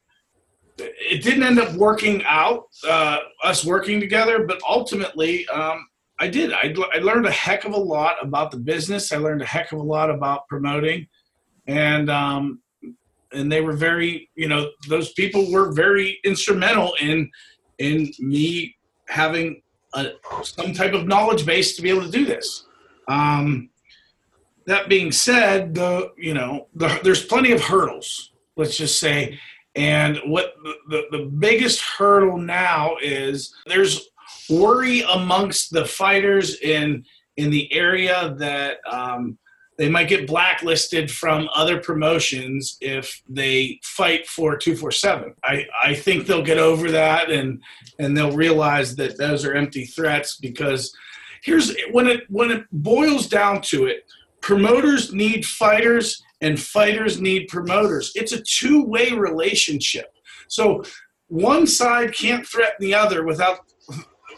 it 0.78 1.22
didn't 1.22 1.42
end 1.42 1.58
up 1.58 1.72
working 1.74 2.22
out 2.24 2.64
uh, 2.88 3.18
us 3.42 3.64
working 3.64 4.00
together, 4.00 4.46
but 4.46 4.60
ultimately. 4.68 5.46
Um, 5.48 5.86
I 6.18 6.28
did. 6.28 6.50
I, 6.50 6.74
I 6.94 7.00
learned 7.00 7.26
a 7.26 7.30
heck 7.30 7.66
of 7.66 7.74
a 7.74 7.78
lot 7.78 8.14
about 8.22 8.50
the 8.50 8.56
business. 8.56 9.12
I 9.12 9.18
learned 9.18 9.42
a 9.42 9.44
heck 9.44 9.72
of 9.72 9.80
a 9.80 9.82
lot 9.82 10.08
about 10.08 10.48
promoting, 10.48 11.06
and 11.66 12.08
um, 12.08 12.62
and 13.32 13.50
they 13.50 13.60
were 13.60 13.74
very 13.74 14.30
you 14.34 14.48
know 14.48 14.70
those 14.88 15.12
people 15.12 15.50
were 15.50 15.72
very 15.72 16.18
instrumental 16.24 16.94
in 17.00 17.30
in 17.78 18.10
me 18.18 18.74
having 19.08 19.62
a, 19.94 20.12
some 20.42 20.72
type 20.72 20.94
of 20.94 21.06
knowledge 21.06 21.44
base 21.46 21.76
to 21.76 21.82
be 21.82 21.90
able 21.90 22.02
to 22.02 22.10
do 22.10 22.24
this 22.24 22.66
um, 23.08 23.68
that 24.66 24.88
being 24.88 25.12
said 25.12 25.74
the 25.74 26.12
you 26.16 26.34
know 26.34 26.68
the, 26.74 27.00
there's 27.02 27.24
plenty 27.24 27.52
of 27.52 27.62
hurdles 27.62 28.32
let's 28.56 28.76
just 28.76 28.98
say. 28.98 29.38
And 29.74 30.18
what 30.24 30.54
the, 30.62 30.74
the, 30.88 31.18
the 31.18 31.24
biggest 31.26 31.80
hurdle 31.82 32.38
now 32.38 32.96
is 33.02 33.54
there's 33.66 34.08
worry 34.48 35.02
amongst 35.12 35.72
the 35.72 35.84
fighters 35.84 36.58
in 36.60 37.04
in 37.36 37.50
the 37.50 37.70
area 37.72 38.34
that 38.38 38.78
um, 38.90 39.36
they 39.76 39.90
might 39.90 40.08
get 40.08 40.26
blacklisted 40.26 41.10
from 41.10 41.50
other 41.54 41.78
promotions 41.78 42.78
if 42.80 43.20
they 43.28 43.78
fight 43.82 44.26
for 44.26 44.56
247 44.56 45.34
i, 45.44 45.66
I 45.84 45.94
think 45.94 46.26
they'll 46.26 46.42
get 46.42 46.58
over 46.58 46.90
that 46.92 47.30
and 47.30 47.60
and 47.98 48.16
they'll 48.16 48.34
realize 48.34 48.96
that 48.96 49.18
those 49.18 49.44
are 49.44 49.52
empty 49.52 49.84
threats 49.84 50.38
because 50.38 50.96
here's 51.42 51.76
when 51.90 52.06
it 52.06 52.22
when 52.30 52.50
it 52.50 52.64
boils 52.72 53.28
down 53.28 53.60
to 53.62 53.86
it 53.86 54.04
promoters 54.46 55.12
need 55.12 55.44
fighters 55.44 56.22
and 56.40 56.60
fighters 56.60 57.20
need 57.20 57.42
promoters 57.48 58.12
it's 58.14 58.32
a 58.32 58.42
two-way 58.58 59.12
relationship 59.12 60.08
so 60.48 60.82
one 61.28 61.66
side 61.66 62.14
can't 62.14 62.46
threaten 62.46 62.76
the 62.80 62.94
other 62.94 63.24
without 63.24 63.58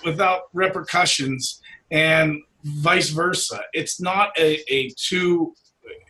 without 0.04 0.42
repercussions 0.52 1.60
and 1.90 2.40
vice 2.64 3.10
versa. 3.10 3.60
It's 3.72 4.00
not 4.00 4.30
a, 4.38 4.60
a 4.72 4.90
two 4.96 5.54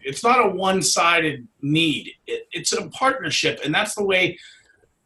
it's 0.02 0.24
not 0.24 0.44
a 0.44 0.48
one-sided 0.48 1.46
need. 1.60 2.10
It, 2.26 2.46
it's 2.52 2.72
a 2.72 2.88
partnership 2.90 3.60
and 3.64 3.74
that's 3.74 3.94
the 3.94 4.04
way 4.04 4.38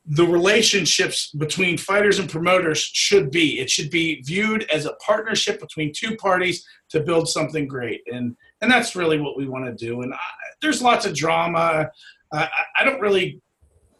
the 0.04 0.26
relationships 0.26 1.30
between 1.30 1.78
fighters 1.78 2.18
and 2.18 2.28
promoters 2.28 2.78
should 2.78 3.30
be. 3.30 3.60
It 3.60 3.70
should 3.70 3.90
be 3.90 4.20
viewed 4.22 4.64
as 4.64 4.84
a 4.84 4.94
partnership 4.94 5.60
between 5.60 5.92
two 5.94 6.16
parties 6.16 6.66
to 6.90 7.00
build 7.00 7.28
something 7.28 7.68
great. 7.68 8.02
And 8.12 8.36
and 8.62 8.70
that's 8.70 8.96
really 8.96 9.20
what 9.20 9.36
we 9.36 9.46
want 9.46 9.66
to 9.66 9.86
do. 9.86 10.02
And 10.02 10.14
I, 10.14 10.18
there's 10.62 10.80
lots 10.80 11.04
of 11.04 11.14
drama. 11.14 11.90
I, 12.32 12.48
I 12.78 12.84
don't 12.84 13.00
really 13.00 13.42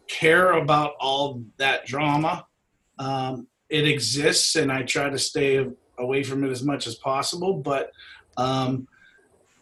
care 0.07 0.53
about 0.53 0.93
all 0.99 1.43
that 1.57 1.85
drama. 1.85 2.45
Um, 2.97 3.47
it 3.69 3.87
exists, 3.87 4.55
and 4.55 4.71
I 4.71 4.83
try 4.83 5.09
to 5.09 5.19
stay 5.19 5.67
away 5.99 6.23
from 6.23 6.43
it 6.43 6.49
as 6.49 6.63
much 6.63 6.87
as 6.87 6.95
possible. 6.95 7.55
But 7.55 7.91
um, 8.37 8.87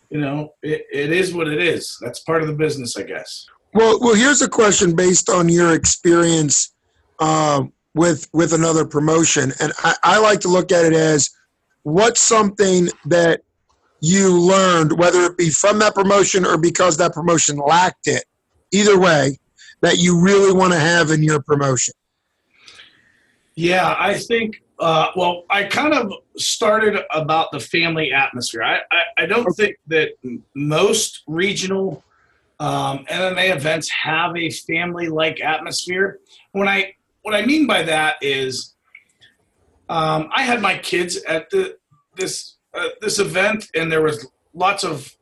you 0.09 0.21
know, 0.21 0.53
it, 0.61 0.85
it 0.91 1.11
is 1.11 1.33
what 1.33 1.47
it 1.47 1.61
is. 1.61 1.97
That's 2.01 2.19
part 2.19 2.41
of 2.41 2.47
the 2.47 2.53
business, 2.53 2.95
I 2.95 3.03
guess. 3.03 3.47
Well, 3.73 3.99
well, 4.01 4.15
here's 4.15 4.41
a 4.41 4.49
question 4.49 4.95
based 4.95 5.29
on 5.29 5.49
your 5.49 5.73
experience 5.73 6.73
um, 7.19 7.73
with 7.95 8.29
with 8.33 8.53
another 8.53 8.85
promotion, 8.85 9.51
and 9.59 9.73
I, 9.79 9.95
I 10.03 10.19
like 10.19 10.41
to 10.41 10.49
look 10.49 10.71
at 10.71 10.85
it 10.85 10.93
as 10.93 11.31
what's 11.83 12.21
something 12.21 12.89
that 13.05 13.41
you 14.01 14.35
learned, 14.35 14.97
whether 14.97 15.21
it 15.21 15.37
be 15.37 15.49
from 15.51 15.79
that 15.79 15.95
promotion 15.95 16.45
or 16.45 16.57
because 16.57 16.97
that 16.97 17.13
promotion 17.13 17.57
lacked 17.57 18.07
it. 18.07 18.25
Either 18.71 18.99
way, 18.99 19.37
that 19.81 19.97
you 19.97 20.19
really 20.19 20.53
want 20.53 20.73
to 20.73 20.79
have 20.79 21.11
in 21.11 21.23
your 21.23 21.41
promotion. 21.41 21.93
Yeah, 23.55 23.95
I 23.99 24.17
think. 24.17 24.61
Uh, 24.79 25.11
well, 25.15 25.43
I 25.51 25.65
kind 25.65 25.93
of 25.93 26.11
started 26.37 27.03
about 27.13 27.51
the 27.51 27.59
family 27.59 28.11
atmosphere. 28.11 28.63
I, 28.63 28.79
I, 28.91 29.03
I 29.19 29.25
don't 29.27 29.53
think 29.53 29.75
that 29.87 30.09
most 30.55 31.21
regional 31.27 32.03
um, 32.59 33.05
MMA 33.05 33.55
events 33.55 33.89
have 33.89 34.35
a 34.35 34.49
family-like 34.49 35.41
atmosphere. 35.41 36.19
When 36.53 36.67
I 36.67 36.95
what 37.21 37.35
I 37.35 37.45
mean 37.45 37.67
by 37.67 37.83
that 37.83 38.15
is, 38.21 38.73
um, 39.89 40.29
I 40.33 40.43
had 40.43 40.61
my 40.61 40.77
kids 40.79 41.17
at 41.27 41.51
the 41.51 41.77
this 42.15 42.55
uh, 42.73 42.89
this 43.01 43.19
event, 43.19 43.69
and 43.75 43.91
there 43.91 44.01
was 44.01 44.27
lots 44.53 44.83
of 44.83 45.15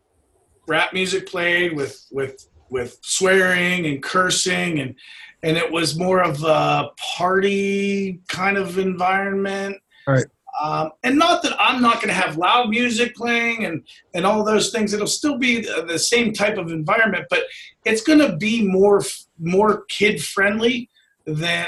rap 0.67 0.93
music 0.93 1.27
played 1.27 1.75
with 1.75 2.05
with 2.11 2.47
with 2.69 2.99
swearing 3.01 3.87
and 3.87 4.03
cursing 4.03 4.79
and 4.79 4.95
and 5.41 5.57
it 5.57 5.71
was 5.71 5.97
more 5.97 6.21
of 6.21 6.43
a 6.43 6.89
party 7.15 8.21
kind 8.27 8.57
of 8.57 8.77
environment. 8.77 9.77
Right. 10.05 10.25
Um, 10.61 10.91
and 11.03 11.17
not 11.17 11.41
that 11.43 11.55
I'm 11.57 11.81
not 11.81 11.95
going 11.95 12.09
to 12.09 12.13
have 12.13 12.35
loud 12.37 12.69
music 12.69 13.15
playing 13.15 13.65
and 13.65 13.83
and 14.13 14.25
all 14.25 14.43
those 14.43 14.71
things. 14.71 14.93
It'll 14.93 15.07
still 15.07 15.37
be 15.37 15.61
the, 15.61 15.85
the 15.87 15.99
same 15.99 16.33
type 16.33 16.57
of 16.57 16.71
environment, 16.71 17.25
but 17.29 17.43
it's 17.85 18.01
going 18.01 18.19
to 18.19 18.35
be 18.35 18.67
more 18.67 19.01
more 19.39 19.85
kid 19.85 20.23
friendly 20.23 20.89
than. 21.25 21.67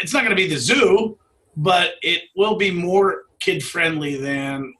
It's 0.00 0.12
not 0.12 0.20
going 0.20 0.30
to 0.30 0.36
be 0.36 0.46
the 0.46 0.58
zoo, 0.58 1.18
but 1.56 1.94
it 2.02 2.22
will 2.36 2.54
be 2.54 2.70
more 2.70 3.24
kid 3.40 3.64
friendly 3.64 4.16
than 4.16 4.72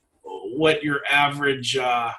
what 0.56 0.82
your 0.82 1.00
average 1.10 1.76
uh, 1.76 2.12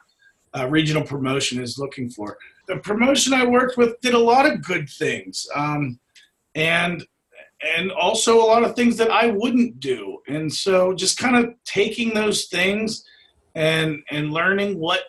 uh, 0.55 0.67
regional 0.67 1.03
promotion 1.03 1.61
is 1.61 1.77
looking 1.77 2.09
for 2.09 2.37
the 2.67 2.77
promotion 2.77 3.33
I 3.33 3.45
worked 3.45 3.77
with 3.77 3.99
did 4.01 4.13
a 4.13 4.19
lot 4.19 4.45
of 4.45 4.63
good 4.63 4.89
things, 4.89 5.47
um, 5.55 5.99
and 6.55 7.05
and 7.77 7.91
also 7.91 8.37
a 8.37 8.45
lot 8.45 8.63
of 8.63 8.75
things 8.75 8.97
that 8.97 9.09
I 9.09 9.27
wouldn't 9.27 9.79
do. 9.79 10.19
And 10.27 10.53
so, 10.53 10.93
just 10.93 11.17
kind 11.17 11.35
of 11.35 11.53
taking 11.65 12.13
those 12.13 12.45
things 12.45 13.03
and 13.55 14.01
and 14.11 14.31
learning 14.31 14.79
what 14.79 15.01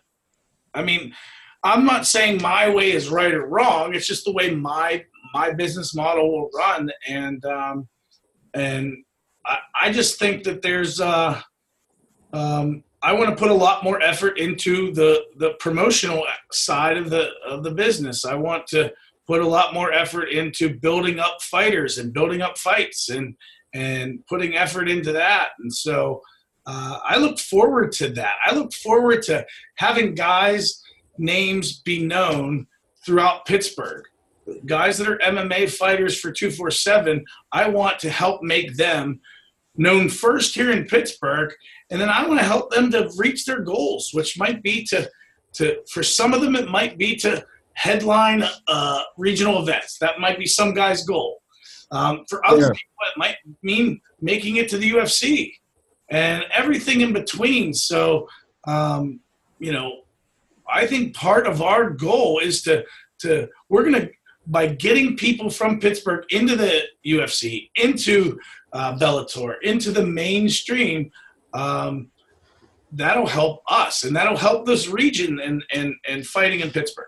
I 0.75 0.83
mean. 0.83 1.15
I'm 1.63 1.87
not 1.87 2.07
saying 2.07 2.43
my 2.43 2.69
way 2.69 2.93
is 2.93 3.09
right 3.09 3.33
or 3.33 3.47
wrong. 3.47 3.95
It's 3.95 4.07
just 4.07 4.27
the 4.27 4.33
way 4.33 4.55
my 4.55 5.05
my 5.33 5.53
business 5.53 5.95
model 5.95 6.31
will 6.31 6.51
run, 6.55 6.91
and 7.09 7.45
um, 7.47 7.89
and 8.53 8.97
I, 9.47 9.59
I 9.81 9.93
just 9.93 10.19
think 10.19 10.45
that 10.45 10.63
there's. 10.63 11.01
Uh, 11.01 11.41
um, 12.33 12.83
I 13.05 13.13
want 13.13 13.29
to 13.29 13.37
put 13.37 13.51
a 13.51 13.55
lot 13.55 13.85
more 13.85 14.03
effort 14.03 14.39
into 14.39 14.91
the 14.93 15.25
the 15.37 15.51
promotional 15.61 16.25
side 16.51 16.97
of 16.97 17.11
the 17.11 17.29
of 17.47 17.63
the 17.63 17.71
business. 17.71 18.25
I 18.25 18.35
want 18.35 18.67
to 18.69 18.93
put 19.27 19.43
a 19.43 19.47
lot 19.47 19.75
more 19.75 19.93
effort 19.93 20.31
into 20.31 20.79
building 20.79 21.19
up 21.19 21.43
fighters 21.43 21.99
and 21.99 22.15
building 22.15 22.41
up 22.41 22.57
fights 22.57 23.11
and 23.11 23.37
and 23.75 24.25
putting 24.27 24.57
effort 24.57 24.89
into 24.89 25.13
that. 25.13 25.51
And 25.59 25.73
so 25.73 26.23
uh, 26.67 26.99
I 27.05 27.19
look 27.19 27.39
forward 27.39 27.93
to 27.93 28.09
that. 28.11 28.37
I 28.45 28.55
look 28.55 28.73
forward 28.73 29.23
to 29.25 29.45
having 29.75 30.15
guys' 30.15 30.83
names 31.19 31.81
be 31.81 32.07
known 32.07 32.67
throughout 33.05 33.45
Pittsburgh. 33.45 34.05
Guys 34.65 34.97
that 34.99 35.09
are 35.09 35.19
MMA 35.19 35.71
fighters 35.71 36.19
for 36.19 36.33
247, 36.33 37.23
I 37.53 37.69
want 37.69 37.99
to 38.01 38.11
help 38.11 38.43
make 38.43 38.77
them 38.77 39.21
known 39.77 40.09
first 40.09 40.55
here 40.55 40.71
in 40.71 40.87
Pittsburgh, 40.87 41.53
and 41.95 42.01
then 42.01 42.11
I 42.11 42.27
want 42.27 42.41
to 42.41 42.45
help 42.45 42.73
them 42.73 42.91
to 42.91 43.09
reach 43.17 43.45
their 43.47 43.61
goals, 43.61 44.11
which 44.13 44.37
might 44.37 44.65
be 44.65 44.83
to, 44.87 45.09
to 45.53 45.77
for 45.89 46.03
some 46.03 46.35
of 46.35 46.41
them, 46.41 46.57
it 46.57 46.69
might 46.69 46.99
be 46.99 47.15
to 47.19 47.47
headline 47.75 48.43
uh, 48.67 49.03
regional 49.17 49.63
events. 49.63 49.99
That 49.99 50.19
might 50.19 50.37
be 50.37 50.45
some 50.45 50.75
guy's 50.75 51.05
goal. 51.05 51.41
Um, 51.93 52.25
for 52.29 52.45
other 52.49 52.63
Yeah. 52.63 52.71
people, 52.71 53.13
it 53.13 53.17
might 53.17 53.37
mean 53.63 54.01
making 54.21 54.57
it 54.57 54.69
to 54.71 54.77
the 54.77 54.91
UFC 54.91 55.53
and 56.11 56.43
everything 56.53 57.01
in 57.01 57.13
between. 57.13 57.73
So, 57.73 58.29
um, 58.67 59.21
you 59.61 59.71
know, 59.71 60.01
I 60.69 60.89
think 60.89 61.15
part 61.15 61.47
of 61.47 61.63
our 61.63 61.91
goal 61.91 62.41
is 62.41 62.63
to 62.63 62.85
to 63.21 63.49
we're 63.69 63.85
gonna 63.85 64.09
by 64.49 64.67
getting 64.67 65.17
people 65.17 65.49
from 65.49 65.79
Pittsburgh 65.79 66.25
into 66.31 66.57
the 66.57 66.83
UFC, 67.07 67.71
into 67.77 68.37
uh, 68.73 68.99
Bellator, 68.99 69.55
into 69.63 69.93
the 69.93 70.05
mainstream. 70.05 71.13
Um, 71.55 72.11
that'll 72.93 73.27
help 73.27 73.63
us, 73.69 74.05
and 74.05 74.15
that'll 74.15 74.37
help 74.37 74.67
this 74.67 74.89
region 74.89 75.41
and 75.41 75.65
and 75.73 75.95
and 76.07 76.27
fighting 76.27 76.61
in 76.61 76.71
Pittsburgh. 76.71 77.07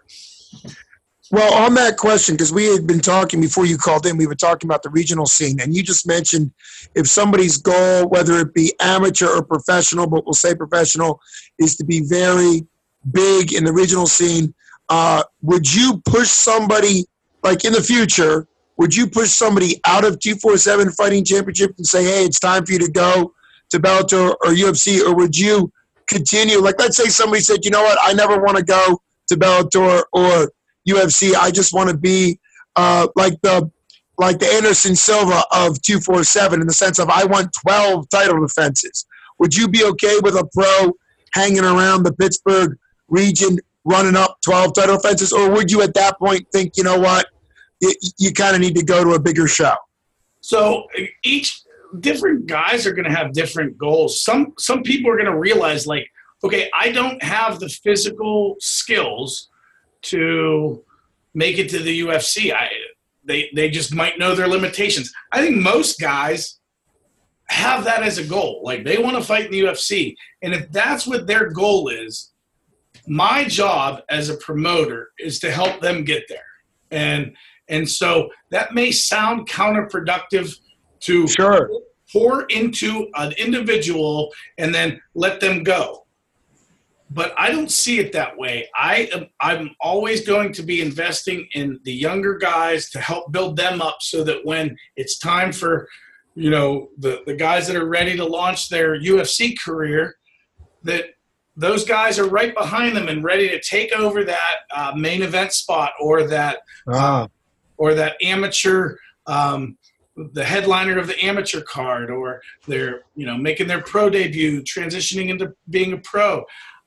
Well, 1.32 1.54
on 1.54 1.74
that 1.74 1.96
question, 1.96 2.36
because 2.36 2.52
we 2.52 2.66
had 2.66 2.86
been 2.86 3.00
talking 3.00 3.40
before 3.40 3.66
you 3.66 3.76
called 3.78 4.06
in, 4.06 4.16
we 4.16 4.28
were 4.28 4.36
talking 4.36 4.68
about 4.68 4.84
the 4.84 4.90
regional 4.90 5.26
scene, 5.26 5.60
and 5.60 5.74
you 5.74 5.82
just 5.82 6.06
mentioned 6.06 6.52
if 6.94 7.08
somebody's 7.08 7.56
goal, 7.56 8.08
whether 8.08 8.38
it 8.38 8.54
be 8.54 8.72
amateur 8.80 9.26
or 9.26 9.42
professional, 9.42 10.06
but 10.06 10.24
we'll 10.24 10.34
say 10.34 10.54
professional, 10.54 11.20
is 11.58 11.76
to 11.76 11.84
be 11.84 12.02
very 12.06 12.64
big 13.10 13.52
in 13.52 13.64
the 13.64 13.72
regional 13.72 14.06
scene, 14.06 14.54
uh, 14.88 15.24
would 15.42 15.72
you 15.72 16.00
push 16.04 16.28
somebody, 16.28 17.04
like 17.42 17.64
in 17.64 17.72
the 17.72 17.82
future, 17.82 18.46
would 18.76 18.94
you 18.94 19.08
push 19.08 19.30
somebody 19.30 19.80
out 19.84 20.04
of 20.04 20.20
247 20.20 20.92
Fighting 20.92 21.24
Championship 21.24 21.74
and 21.76 21.86
say, 21.86 22.04
hey, 22.04 22.24
it's 22.24 22.38
time 22.38 22.64
for 22.64 22.72
you 22.72 22.78
to 22.78 22.90
go 22.90 23.32
to 23.70 23.78
Bellator 23.78 24.30
or 24.30 24.52
UFC, 24.52 25.00
or 25.02 25.14
would 25.14 25.36
you 25.36 25.72
continue? 26.08 26.58
Like, 26.58 26.78
let's 26.78 26.96
say 26.96 27.06
somebody 27.06 27.42
said, 27.42 27.64
you 27.64 27.70
know 27.70 27.82
what, 27.82 27.98
I 28.02 28.12
never 28.12 28.40
want 28.40 28.56
to 28.56 28.64
go 28.64 29.00
to 29.28 29.36
Bellator 29.36 30.04
or 30.12 30.50
UFC. 30.88 31.34
I 31.34 31.50
just 31.50 31.74
want 31.74 31.90
to 31.90 31.96
be 31.96 32.38
uh, 32.76 33.08
like 33.16 33.40
the 33.42 33.70
like 34.18 34.38
the 34.38 34.46
Anderson 34.46 34.96
Silva 34.96 35.42
of 35.52 35.80
247 35.82 36.60
in 36.60 36.66
the 36.66 36.72
sense 36.72 36.98
of 36.98 37.10
I 37.10 37.24
want 37.24 37.54
12 37.66 38.08
title 38.08 38.40
defenses. 38.40 39.04
Would 39.38 39.54
you 39.54 39.68
be 39.68 39.84
okay 39.84 40.16
with 40.22 40.34
a 40.36 40.48
pro 40.54 40.92
hanging 41.34 41.64
around 41.64 42.04
the 42.04 42.14
Pittsburgh 42.14 42.78
region 43.08 43.58
running 43.84 44.16
up 44.16 44.38
12 44.44 44.74
title 44.74 44.96
defenses, 44.96 45.32
or 45.32 45.50
would 45.50 45.70
you 45.70 45.82
at 45.82 45.94
that 45.94 46.18
point 46.18 46.46
think, 46.52 46.72
you 46.76 46.82
know 46.82 46.98
what, 46.98 47.26
you, 47.80 47.92
you 48.18 48.32
kind 48.32 48.56
of 48.56 48.60
need 48.60 48.74
to 48.74 48.84
go 48.84 49.04
to 49.04 49.10
a 49.10 49.20
bigger 49.20 49.46
show? 49.46 49.74
So 50.40 50.86
each 51.22 51.60
different 52.00 52.46
guys 52.46 52.86
are 52.86 52.92
going 52.92 53.08
to 53.08 53.14
have 53.14 53.32
different 53.32 53.76
goals. 53.78 54.22
Some 54.22 54.54
some 54.58 54.82
people 54.82 55.10
are 55.10 55.16
going 55.16 55.30
to 55.30 55.38
realize 55.38 55.86
like, 55.86 56.08
okay, 56.44 56.70
I 56.78 56.92
don't 56.92 57.22
have 57.22 57.60
the 57.60 57.68
physical 57.68 58.56
skills 58.60 59.48
to 60.02 60.84
make 61.34 61.58
it 61.58 61.68
to 61.70 61.78
the 61.78 62.00
UFC. 62.00 62.52
I 62.52 62.68
they 63.24 63.50
they 63.54 63.70
just 63.70 63.94
might 63.94 64.18
know 64.18 64.34
their 64.34 64.48
limitations. 64.48 65.12
I 65.32 65.40
think 65.40 65.56
most 65.56 66.00
guys 66.00 66.58
have 67.48 67.84
that 67.84 68.02
as 68.02 68.18
a 68.18 68.24
goal. 68.24 68.60
Like 68.64 68.84
they 68.84 68.98
want 68.98 69.16
to 69.16 69.22
fight 69.22 69.46
in 69.46 69.52
the 69.52 69.60
UFC. 69.60 70.14
And 70.42 70.54
if 70.54 70.70
that's 70.72 71.06
what 71.06 71.26
their 71.26 71.50
goal 71.50 71.88
is, 71.88 72.32
my 73.06 73.44
job 73.44 74.02
as 74.08 74.28
a 74.28 74.36
promoter 74.36 75.10
is 75.18 75.38
to 75.40 75.50
help 75.50 75.80
them 75.80 76.04
get 76.04 76.24
there. 76.28 76.38
And 76.90 77.36
and 77.68 77.88
so 77.88 78.30
that 78.50 78.74
may 78.74 78.92
sound 78.92 79.48
counterproductive 79.48 80.56
to 81.00 81.26
Sure. 81.28 81.70
pour 82.12 82.44
into 82.44 83.08
an 83.14 83.32
individual 83.32 84.32
and 84.58 84.74
then 84.74 85.00
let 85.14 85.40
them 85.40 85.62
go. 85.62 86.06
But 87.10 87.34
I 87.38 87.50
don't 87.50 87.70
see 87.70 88.00
it 88.00 88.12
that 88.12 88.36
way. 88.36 88.68
I 88.76 89.08
am 89.14 89.26
I'm 89.40 89.70
always 89.80 90.26
going 90.26 90.52
to 90.54 90.62
be 90.62 90.80
investing 90.82 91.46
in 91.54 91.78
the 91.84 91.92
younger 91.92 92.36
guys 92.36 92.90
to 92.90 93.00
help 93.00 93.30
build 93.30 93.56
them 93.56 93.80
up 93.80 93.98
so 94.00 94.24
that 94.24 94.44
when 94.44 94.76
it's 94.96 95.18
time 95.18 95.52
for 95.52 95.88
you 96.34 96.50
know 96.50 96.88
the, 96.98 97.22
the 97.26 97.34
guys 97.34 97.66
that 97.68 97.76
are 97.76 97.86
ready 97.88 98.16
to 98.16 98.24
launch 98.24 98.68
their 98.68 98.98
UFC 99.00 99.54
career 99.64 100.16
that 100.82 101.04
those 101.56 101.84
guys 101.84 102.18
are 102.18 102.28
right 102.28 102.54
behind 102.54 102.94
them 102.96 103.08
and 103.08 103.24
ready 103.24 103.48
to 103.48 103.60
take 103.60 103.92
over 103.92 104.24
that 104.24 104.56
uh, 104.74 104.92
main 104.94 105.22
event 105.22 105.52
spot 105.52 105.92
or 106.00 106.24
that 106.24 106.58
Ah, 106.88 107.28
or 107.78 107.94
that 107.94 108.16
amateur 108.20 108.96
um, 109.26 109.78
the 110.16 110.44
headliner 110.44 110.98
of 110.98 111.06
the 111.06 111.18
amateur 111.22 111.60
card 111.60 112.10
or 112.10 112.40
they're 112.66 113.02
you 113.14 113.26
know 113.26 113.36
making 113.36 113.66
their 113.66 113.82
pro 113.82 114.08
debut 114.08 114.62
transitioning 114.62 115.28
into 115.28 115.54
being 115.70 115.92
a 115.92 115.98
pro. 115.98 116.44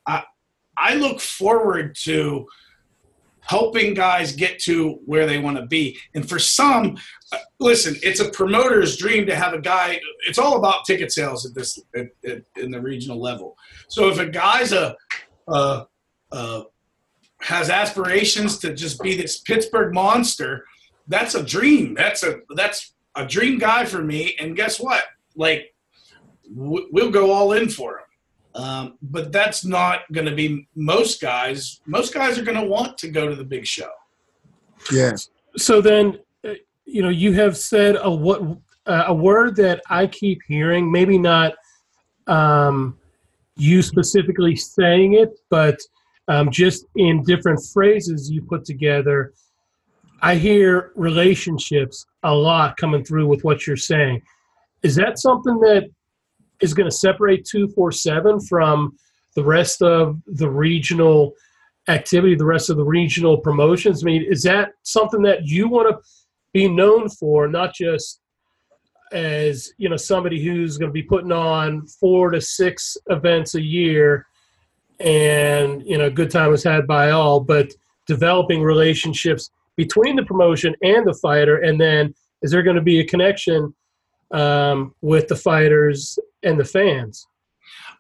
I 0.07 0.23
i 0.77 0.95
look 0.95 1.19
forward 1.19 1.95
to 2.03 2.47
helping 3.41 3.95
guys 3.95 4.35
get 4.35 4.59
to 4.59 4.99
where 5.05 5.25
they 5.25 5.39
want 5.39 5.57
to 5.57 5.65
be. 5.65 5.97
And 6.13 6.27
for 6.27 6.39
some 6.39 6.97
uh, 7.31 7.37
listen 7.59 7.95
it's 8.01 8.19
a 8.19 8.29
promoter's 8.29 8.97
dream 8.97 9.25
to 9.27 9.35
have 9.35 9.53
a 9.53 9.61
guy 9.61 9.99
it's 10.27 10.39
all 10.39 10.57
about 10.57 10.85
ticket 10.85 11.11
sales 11.11 11.45
at 11.45 11.53
this 11.53 11.79
at, 11.95 12.07
at, 12.25 12.43
in 12.55 12.71
the 12.71 12.81
regional 12.81 13.21
level. 13.21 13.57
So 13.89 14.09
if 14.09 14.19
a 14.19 14.27
guy's 14.27 14.71
a 14.71 14.95
uh, 15.47 15.85
has 17.41 17.69
aspirations 17.69 18.57
to 18.59 18.73
just 18.73 19.01
be 19.01 19.15
this 19.15 19.39
Pittsburgh 19.39 19.93
monster, 19.93 20.65
that's 21.07 21.35
a 21.35 21.43
dream. 21.43 21.95
That's 21.95 22.23
a 22.23 22.39
that's 22.55 22.93
a 23.19 23.27
dream 23.27 23.59
guy 23.59 23.85
for 23.85 24.01
me. 24.01 24.35
And 24.39 24.55
guess 24.55 24.79
what? 24.79 25.03
Like 25.35 25.73
w- 26.55 26.87
we'll 26.91 27.11
go 27.11 27.31
all 27.31 27.53
in 27.53 27.69
for 27.69 27.99
him. 27.99 28.05
Um, 28.63 28.97
but 29.01 29.31
that's 29.31 29.63
not 29.63 30.01
going 30.11 30.25
to 30.25 30.35
be 30.35 30.67
most 30.75 31.21
guys. 31.21 31.81
Most 31.85 32.13
guys 32.13 32.37
are 32.37 32.43
going 32.43 32.59
to 32.59 32.65
want 32.65 32.97
to 32.99 33.09
go 33.09 33.27
to 33.27 33.35
the 33.35 33.43
big 33.43 33.65
show. 33.65 33.91
yeah. 34.91 35.11
So 35.57 35.81
then, 35.81 36.19
uh, 36.43 36.53
you 36.85 37.01
know, 37.01 37.09
you 37.09 37.33
have 37.33 37.57
said 37.57 37.97
a 38.01 38.09
what 38.09 38.41
uh, 38.85 39.03
a 39.07 39.13
word 39.13 39.55
that 39.57 39.81
I 39.89 40.07
keep 40.07 40.39
hearing. 40.47 40.91
Maybe 40.91 41.17
not 41.17 41.53
um, 42.27 42.97
you 43.55 43.81
specifically 43.81 44.55
saying 44.55 45.13
it, 45.13 45.29
but 45.49 45.77
um, 46.27 46.49
just 46.51 46.85
in 46.95 47.23
different 47.23 47.59
phrases 47.73 48.29
you 48.29 48.41
put 48.41 48.65
together. 48.65 49.33
I 50.21 50.35
hear 50.35 50.91
relationships 50.95 52.05
a 52.23 52.33
lot 52.33 52.77
coming 52.77 53.03
through 53.03 53.27
with 53.27 53.43
what 53.43 53.65
you're 53.65 53.77
saying. 53.77 54.21
Is 54.83 54.95
that 54.95 55.19
something 55.19 55.59
that 55.59 55.89
is 56.61 56.73
going 56.73 56.89
to 56.89 56.95
separate 56.95 57.45
247 57.45 58.41
from 58.41 58.97
the 59.35 59.43
rest 59.43 59.81
of 59.81 60.19
the 60.27 60.49
regional 60.49 61.33
activity, 61.87 62.35
the 62.35 62.45
rest 62.45 62.69
of 62.69 62.77
the 62.77 62.83
regional 62.83 63.37
promotions? 63.37 64.03
I 64.03 64.05
mean, 64.05 64.25
is 64.29 64.43
that 64.43 64.71
something 64.83 65.21
that 65.23 65.47
you 65.47 65.69
want 65.69 65.89
to 65.89 66.01
be 66.53 66.67
known 66.67 67.09
for, 67.09 67.47
not 67.47 67.73
just 67.73 68.19
as 69.11 69.71
you 69.77 69.89
know 69.89 69.97
somebody 69.97 70.43
who's 70.43 70.77
going 70.77 70.89
to 70.89 70.93
be 70.93 71.01
putting 71.03 71.31
on 71.31 71.87
four 71.87 72.29
to 72.31 72.41
six 72.41 72.95
events 73.07 73.55
a 73.55 73.61
year, 73.61 74.25
and 74.99 75.81
you 75.85 75.97
know, 75.97 76.09
good 76.09 76.29
time 76.29 76.53
is 76.53 76.63
had 76.63 76.85
by 76.85 77.11
all, 77.11 77.39
but 77.39 77.71
developing 78.05 78.61
relationships 78.61 79.49
between 79.79 80.17
the 80.17 80.25
promotion 80.25 80.75
and 80.81 81.07
the 81.07 81.13
fighter, 81.13 81.59
and 81.59 81.79
then 81.79 82.13
is 82.41 82.51
there 82.51 82.63
going 82.63 82.75
to 82.75 82.81
be 82.81 82.99
a 82.99 83.05
connection 83.05 83.73
um, 84.31 84.93
with 84.99 85.29
the 85.29 85.37
fighters 85.37 86.19
and 86.43 86.59
the 86.59 86.65
fans? 86.65 87.25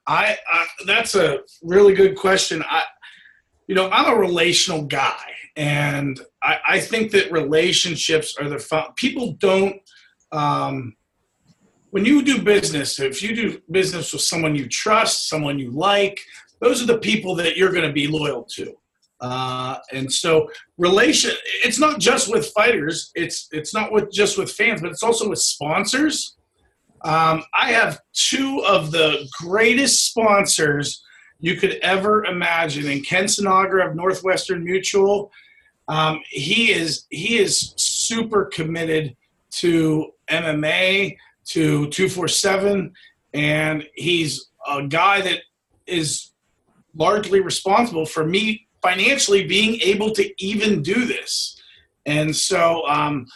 I, 0.05 0.37
I 0.51 0.65
that's 0.85 1.15
a 1.15 1.39
really 1.63 1.93
good 1.93 2.17
question. 2.17 2.61
I, 2.69 2.83
you 3.67 3.75
know, 3.75 3.89
I'm 3.91 4.13
a 4.13 4.19
relational 4.19 4.81
guy, 4.81 5.23
and 5.55 6.19
I, 6.43 6.57
I 6.67 6.79
think 6.81 7.11
that 7.11 7.31
relationships 7.31 8.35
are 8.37 8.49
the 8.49 8.59
fun. 8.59 8.87
People 8.97 9.37
don't. 9.39 9.77
Um, 10.33 10.97
when 11.91 12.03
you 12.03 12.21
do 12.23 12.41
business, 12.41 12.99
if 12.99 13.23
you 13.23 13.33
do 13.33 13.61
business 13.71 14.11
with 14.11 14.21
someone 14.21 14.53
you 14.53 14.67
trust, 14.67 15.29
someone 15.29 15.57
you 15.57 15.71
like, 15.71 16.19
those 16.59 16.83
are 16.83 16.85
the 16.85 16.99
people 16.99 17.35
that 17.35 17.55
you're 17.55 17.71
going 17.71 17.87
to 17.87 17.93
be 17.93 18.05
loyal 18.05 18.43
to. 18.55 18.75
Uh, 19.21 19.77
and 19.91 20.11
so, 20.11 20.49
relation. 20.77 21.31
It's 21.63 21.79
not 21.79 21.99
just 21.99 22.31
with 22.31 22.47
fighters. 22.51 23.11
It's 23.15 23.49
it's 23.51 23.73
not 23.73 23.91
with 23.91 24.11
just 24.11 24.37
with 24.37 24.51
fans, 24.51 24.81
but 24.81 24.91
it's 24.91 25.03
also 25.03 25.29
with 25.29 25.39
sponsors. 25.39 26.37
Um, 27.01 27.43
I 27.57 27.71
have 27.71 27.99
two 28.13 28.63
of 28.65 28.91
the 28.91 29.27
greatest 29.41 30.07
sponsors 30.07 31.01
you 31.39 31.55
could 31.55 31.75
ever 31.81 32.25
imagine 32.25 32.89
and 32.89 33.05
Ken 33.05 33.25
Sinagra 33.25 33.89
of 33.89 33.95
Northwestern 33.95 34.63
Mutual 34.63 35.31
Um, 35.87 36.21
he 36.29 36.71
is 36.71 37.05
he 37.09 37.39
is 37.39 37.73
super 37.77 38.45
committed 38.45 39.15
to 39.51 40.11
MMA, 40.29 41.17
to 41.47 41.87
two 41.89 42.09
four 42.09 42.27
seven, 42.27 42.93
and 43.33 43.85
he's 43.95 44.49
a 44.69 44.83
guy 44.83 45.21
that 45.21 45.39
is 45.87 46.31
largely 46.95 47.39
responsible 47.39 48.05
for 48.05 48.25
me 48.25 48.67
financially 48.81 49.45
being 49.45 49.79
able 49.81 50.11
to 50.11 50.43
even 50.43 50.81
do 50.81 51.05
this. 51.05 51.61
And 52.05 52.35
so, 52.35 52.87
um, 52.87 53.27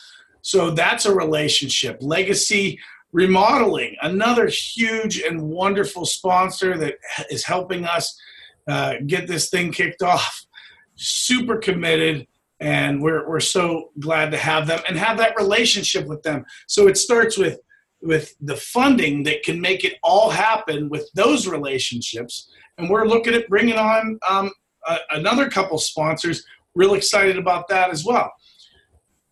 so 0.42 0.72
that's 0.72 1.06
a 1.06 1.14
relationship. 1.14 1.98
Legacy 2.02 2.80
Remodeling, 3.14 3.96
another 4.02 4.48
huge 4.48 5.20
and 5.20 5.40
wonderful 5.40 6.04
sponsor 6.04 6.76
that 6.80 6.96
is 7.30 7.46
helping 7.46 7.86
us 7.86 8.20
uh, 8.68 8.96
get 9.06 9.28
this 9.28 9.52
thing 9.52 9.72
kicked 9.72 10.02
off. 10.02 10.48
Super 10.96 11.58
committed, 11.58 12.26
and 12.60 13.04
we're 13.04 13.30
we're 13.30 13.40
so 13.40 13.92
glad 14.00 14.32
to 14.32 14.38
have 14.38 14.66
them 14.66 14.80
and 14.88 14.98
have 14.98 15.20
that 15.20 15.36
relationship 15.38 16.08
with 16.08 16.24
them. 16.24 16.44
So 16.68 16.88
it 16.88 16.98
starts 16.98 17.38
with 17.38 17.60
with 18.02 18.34
the 18.42 18.56
funding 18.56 19.22
that 19.24 19.44
can 19.44 19.62
make 19.62 19.84
it 19.84 19.98
all 20.02 20.32
happen 20.32 20.90
with 20.90 21.08
those 21.14 21.48
relationships, 21.48 22.50
and 22.80 22.90
we're 22.90 23.06
looking 23.06 23.36
at 23.36 23.48
bringing 23.48 23.78
on 23.78 24.20
um, 24.28 24.52
another 25.12 25.50
couple 25.50 25.78
sponsors. 25.78 26.46
Real 26.76 26.96
excited 26.96 27.38
about 27.38 27.68
that 27.70 27.90
as 27.92 28.04
well. 28.04 28.32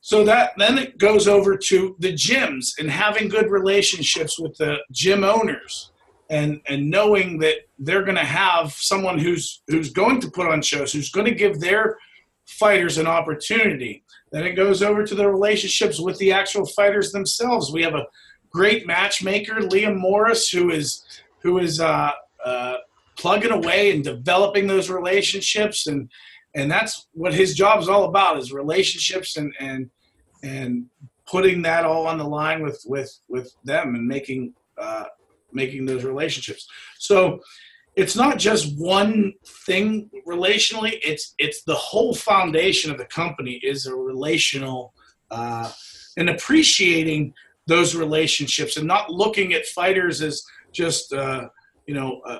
So 0.02 0.24
that 0.26 0.54
then 0.58 0.78
it 0.78 0.98
goes 0.98 1.28
over 1.28 1.56
to 1.56 1.96
the 2.00 2.12
gyms 2.14 2.80
and 2.80 2.90
having 2.90 3.30
good 3.30 3.52
relationships 3.52 4.40
with 4.40 4.58
the 4.58 4.78
gym 4.92 5.24
owners 5.24 5.92
and 6.30 6.60
and 6.68 6.90
knowing 6.90 7.38
that 7.40 7.58
they're 7.78 8.04
going 8.04 8.18
to 8.18 8.24
have 8.24 8.72
someone 8.72 9.20
who's 9.20 9.62
who's 9.68 9.92
going 9.92 10.20
to 10.22 10.32
put 10.32 10.48
on 10.48 10.62
shows, 10.62 10.92
who's 10.92 11.12
going 11.12 11.28
to 11.28 11.36
give 11.36 11.60
their 11.60 11.98
fighters 12.46 12.98
an 12.98 13.06
opportunity. 13.06 14.04
Then 14.32 14.46
it 14.46 14.54
goes 14.54 14.82
over 14.82 15.06
to 15.06 15.14
the 15.14 15.30
relationships 15.30 16.00
with 16.00 16.18
the 16.18 16.32
actual 16.32 16.66
fighters 16.66 17.12
themselves. 17.12 17.72
We 17.72 17.84
have 17.84 17.96
a 17.96 18.08
great 18.50 18.88
matchmaker, 18.88 19.56
Liam 19.56 19.98
Morris, 19.98 20.50
who 20.50 20.72
is 20.72 21.06
who 21.40 21.60
is 21.60 21.80
uh, 21.80 22.12
uh, 22.44 22.78
plugging 23.18 23.52
away 23.52 23.92
and 23.92 24.04
developing 24.04 24.68
those 24.68 24.90
relationships 24.90 25.88
and 25.88 26.10
and 26.54 26.70
that's 26.70 27.08
what 27.14 27.34
his 27.34 27.56
job 27.56 27.80
is 27.80 27.88
all 27.88 28.06
about 28.06 28.38
is 28.38 28.52
relationships 28.52 29.38
and 29.38 29.54
and 29.60 29.90
and 30.44 30.86
putting 31.28 31.62
that 31.62 31.86
all 31.86 32.08
on 32.08 32.18
the 32.18 32.24
line 32.24 32.62
with 32.62 32.82
with 32.86 33.20
with 33.30 33.54
them 33.64 33.96
and 33.96 34.08
making 34.08 34.54
uh, 34.78 35.06
making 35.54 35.86
those 35.86 36.04
relationships. 36.04 36.68
So 37.00 37.40
it's 37.96 38.16
not 38.16 38.38
just 38.38 38.78
one 38.78 39.34
thing 39.46 40.10
relationally 40.26 40.98
it's 41.04 41.36
it's 41.38 41.64
the 41.64 41.76
whole 41.76 42.14
foundation 42.14 42.90
of 42.90 42.98
the 42.98 43.06
company 43.06 43.60
is 43.64 43.86
a 43.86 43.94
relational 43.94 44.94
uh, 45.30 45.70
and 46.18 46.30
appreciating 46.30 47.34
those 47.68 47.94
relationships 47.94 48.78
and 48.78 48.88
not 48.88 49.10
looking 49.10 49.54
at 49.54 49.66
fighters 49.66 50.22
as 50.22 50.44
just 50.72 51.14
uh, 51.14 51.48
you 51.86 51.94
know 51.94 52.22
uh, 52.26 52.40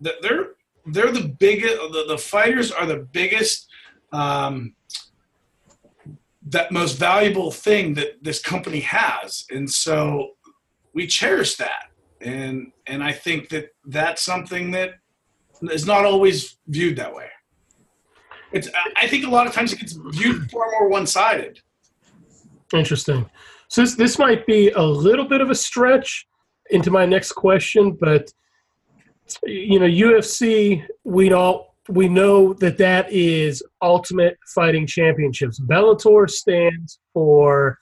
they're 0.00 0.50
they're 0.86 1.12
the 1.12 1.28
biggest. 1.38 1.76
The, 1.76 2.04
the 2.08 2.18
fighters 2.18 2.70
are 2.70 2.86
the 2.86 3.06
biggest, 3.12 3.68
um, 4.12 4.74
that 6.48 6.72
most 6.72 6.98
valuable 6.98 7.50
thing 7.50 7.94
that 7.94 8.22
this 8.22 8.40
company 8.40 8.80
has, 8.80 9.44
and 9.50 9.70
so 9.70 10.30
we 10.94 11.06
cherish 11.06 11.56
that. 11.56 11.90
And 12.20 12.72
and 12.86 13.02
I 13.02 13.12
think 13.12 13.48
that 13.50 13.70
that's 13.84 14.22
something 14.22 14.70
that 14.72 14.94
is 15.70 15.86
not 15.86 16.04
always 16.04 16.56
viewed 16.66 16.96
that 16.96 17.14
way. 17.14 17.28
It's 18.52 18.68
I 18.96 19.06
think 19.08 19.26
a 19.26 19.30
lot 19.30 19.46
of 19.46 19.52
times 19.52 19.72
it 19.72 19.78
gets 19.78 19.92
viewed 19.92 20.50
far 20.50 20.66
more 20.72 20.88
one 20.88 21.06
sided. 21.06 21.60
Interesting. 22.72 23.28
So 23.68 23.82
this 23.82 23.94
this 23.94 24.18
might 24.18 24.46
be 24.46 24.70
a 24.70 24.82
little 24.82 25.26
bit 25.26 25.40
of 25.40 25.50
a 25.50 25.54
stretch 25.54 26.26
into 26.70 26.90
my 26.90 27.06
next 27.06 27.32
question, 27.32 27.92
but 27.92 28.32
you 29.44 29.78
know, 29.78 29.86
UFC, 29.86 30.84
we 31.04 31.32
all 31.32 31.74
we 31.88 32.08
know 32.08 32.52
that 32.54 32.78
that 32.78 33.10
is 33.10 33.62
Ultimate 33.80 34.36
Fighting 34.54 34.86
Championships. 34.86 35.58
Bellator 35.58 36.28
stands 36.28 36.98
for, 37.14 37.78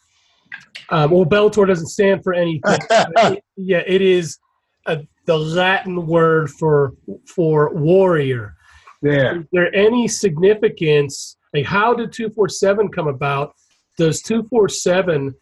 um, 0.90 1.10
well, 1.10 1.24
Bellator 1.24 1.66
doesn't 1.66 1.88
stand 1.88 2.22
for 2.22 2.32
anything. 2.32 2.78
it, 2.90 3.44
yeah, 3.56 3.82
it 3.84 4.00
is 4.00 4.38
a, 4.86 5.00
the 5.26 5.36
Latin 5.36 6.06
word 6.06 6.50
for 6.50 6.92
for 7.26 7.74
warrior. 7.74 8.54
Yeah. 9.02 9.38
Is 9.38 9.44
there 9.52 9.74
any 9.74 10.08
significance? 10.08 11.36
Like, 11.52 11.66
how 11.66 11.94
did 11.94 12.12
two 12.12 12.30
four 12.30 12.48
seven 12.48 12.88
come 12.88 13.08
about? 13.08 13.54
Does 13.98 14.22
two 14.22 14.44
four 14.44 14.68
seven 14.68 15.34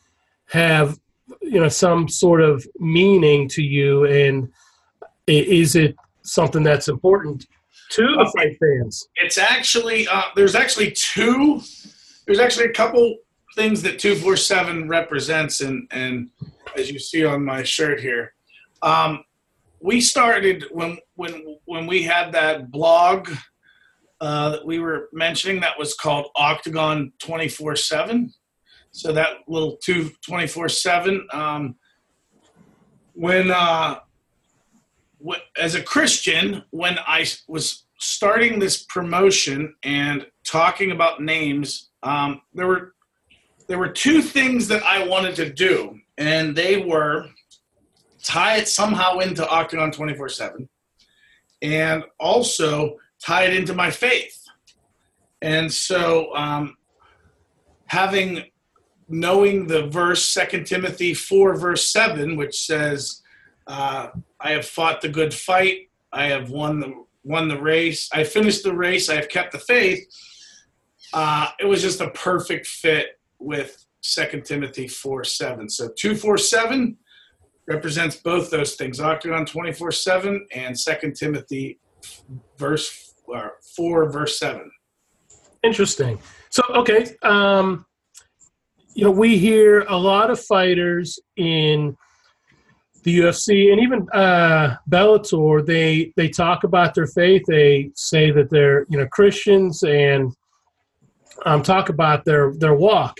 have 0.48 0.98
you 1.40 1.60
know 1.60 1.68
some 1.68 2.08
sort 2.08 2.40
of 2.40 2.66
meaning 2.78 3.48
to 3.48 3.62
you 3.62 4.04
and 4.06 4.48
is 5.26 5.76
it 5.76 5.96
something 6.22 6.62
that's 6.62 6.88
important 6.88 7.46
to 7.90 8.02
the 8.02 8.32
fight 8.36 8.56
fans? 8.58 9.08
It's 9.16 9.38
actually 9.38 10.06
uh, 10.08 10.24
there's 10.36 10.54
actually 10.54 10.92
two. 10.92 11.60
There's 12.26 12.38
actually 12.38 12.66
a 12.66 12.72
couple 12.72 13.16
things 13.54 13.82
that 13.82 13.98
two 13.98 14.16
four 14.16 14.36
seven 14.36 14.88
represents, 14.88 15.60
and 15.60 15.88
and 15.90 16.30
as 16.76 16.90
you 16.90 16.98
see 16.98 17.24
on 17.24 17.44
my 17.44 17.62
shirt 17.62 18.00
here, 18.00 18.34
um, 18.82 19.24
we 19.80 20.00
started 20.00 20.64
when 20.70 20.98
when 21.16 21.58
when 21.66 21.86
we 21.86 22.02
had 22.02 22.32
that 22.32 22.70
blog 22.70 23.30
uh, 24.20 24.50
that 24.50 24.66
we 24.66 24.78
were 24.78 25.08
mentioning 25.12 25.60
that 25.60 25.78
was 25.78 25.94
called 25.94 26.26
Octagon 26.36 27.12
twenty 27.18 27.48
four 27.48 27.76
seven. 27.76 28.32
So 28.90 29.12
that 29.12 29.38
little 29.48 29.76
two 29.82 30.10
twenty 30.26 30.46
four 30.46 30.68
seven. 30.68 31.26
Um, 31.32 31.76
when 33.12 33.50
uh, 33.50 34.00
as 35.58 35.74
a 35.74 35.82
Christian, 35.82 36.64
when 36.70 36.98
I 37.06 37.26
was 37.48 37.84
starting 37.98 38.58
this 38.58 38.84
promotion 38.84 39.74
and 39.82 40.26
talking 40.44 40.90
about 40.90 41.22
names, 41.22 41.90
um, 42.02 42.42
there 42.52 42.66
were 42.66 42.94
there 43.66 43.78
were 43.78 43.88
two 43.88 44.20
things 44.20 44.68
that 44.68 44.82
I 44.82 45.06
wanted 45.06 45.34
to 45.36 45.50
do, 45.50 45.98
and 46.18 46.54
they 46.54 46.82
were 46.82 47.26
tie 48.22 48.56
it 48.56 48.68
somehow 48.68 49.18
into 49.18 49.48
Octagon 49.48 49.90
twenty 49.90 50.14
four 50.14 50.28
seven, 50.28 50.68
and 51.62 52.04
also 52.18 52.96
tie 53.24 53.44
it 53.44 53.54
into 53.54 53.74
my 53.74 53.90
faith. 53.90 54.38
And 55.40 55.72
so, 55.72 56.34
um, 56.34 56.76
having 57.86 58.44
knowing 59.08 59.66
the 59.66 59.86
verse 59.86 60.24
Second 60.24 60.66
Timothy 60.66 61.14
four 61.14 61.56
verse 61.56 61.90
seven, 61.90 62.36
which 62.36 62.66
says 62.66 63.22
uh, 63.66 64.08
I 64.44 64.50
have 64.50 64.66
fought 64.66 65.00
the 65.00 65.08
good 65.08 65.32
fight. 65.32 65.88
I 66.12 66.26
have 66.26 66.50
won 66.50 66.78
the 66.78 67.04
won 67.24 67.48
the 67.48 67.60
race. 67.60 68.10
I 68.12 68.22
finished 68.22 68.62
the 68.62 68.74
race. 68.74 69.08
I 69.08 69.14
have 69.14 69.30
kept 69.30 69.52
the 69.52 69.58
faith. 69.58 70.06
Uh, 71.14 71.48
it 71.58 71.64
was 71.64 71.80
just 71.80 72.02
a 72.02 72.10
perfect 72.10 72.66
fit 72.66 73.18
with 73.38 73.84
Second 74.02 74.44
Timothy 74.44 74.86
four 74.86 75.24
seven. 75.24 75.68
So 75.70 75.88
two 75.96 76.14
four 76.14 76.36
seven 76.36 76.98
represents 77.66 78.16
both 78.16 78.50
those 78.50 78.74
things: 78.74 79.00
Octagon 79.00 79.46
twenty 79.46 79.72
four 79.72 79.90
seven 79.90 80.46
and 80.54 80.78
Second 80.78 81.16
Timothy 81.16 81.80
verse 82.58 83.14
uh, 83.34 83.48
four 83.74 84.10
verse 84.10 84.38
seven. 84.38 84.70
Interesting. 85.62 86.18
So 86.50 86.62
okay, 86.74 87.16
um, 87.22 87.86
you 88.94 89.04
know 89.04 89.10
we 89.10 89.38
hear 89.38 89.86
a 89.88 89.96
lot 89.96 90.30
of 90.30 90.38
fighters 90.38 91.18
in 91.36 91.96
the 93.04 93.18
UFC 93.18 93.70
and 93.70 93.80
even 93.80 94.08
uh, 94.12 94.76
Bellator, 94.90 95.64
they 95.64 96.12
they 96.16 96.28
talk 96.28 96.64
about 96.64 96.94
their 96.94 97.06
faith. 97.06 97.42
They 97.46 97.90
say 97.94 98.30
that 98.30 98.50
they're 98.50 98.86
you 98.88 98.98
know 98.98 99.06
Christians 99.06 99.82
and 99.82 100.32
um, 101.44 101.62
talk 101.62 101.90
about 101.90 102.24
their 102.24 102.54
their 102.54 102.74
walk. 102.74 103.18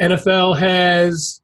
NFL 0.00 0.58
has 0.58 1.42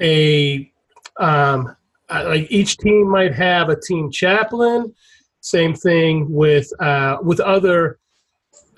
a 0.00 0.70
um, 1.18 1.76
like 2.08 2.46
each 2.50 2.78
team 2.78 3.10
might 3.10 3.34
have 3.34 3.68
a 3.68 3.80
team 3.80 4.10
chaplain. 4.10 4.94
Same 5.40 5.74
thing 5.74 6.32
with 6.32 6.70
uh, 6.80 7.18
with 7.20 7.40
other 7.40 7.98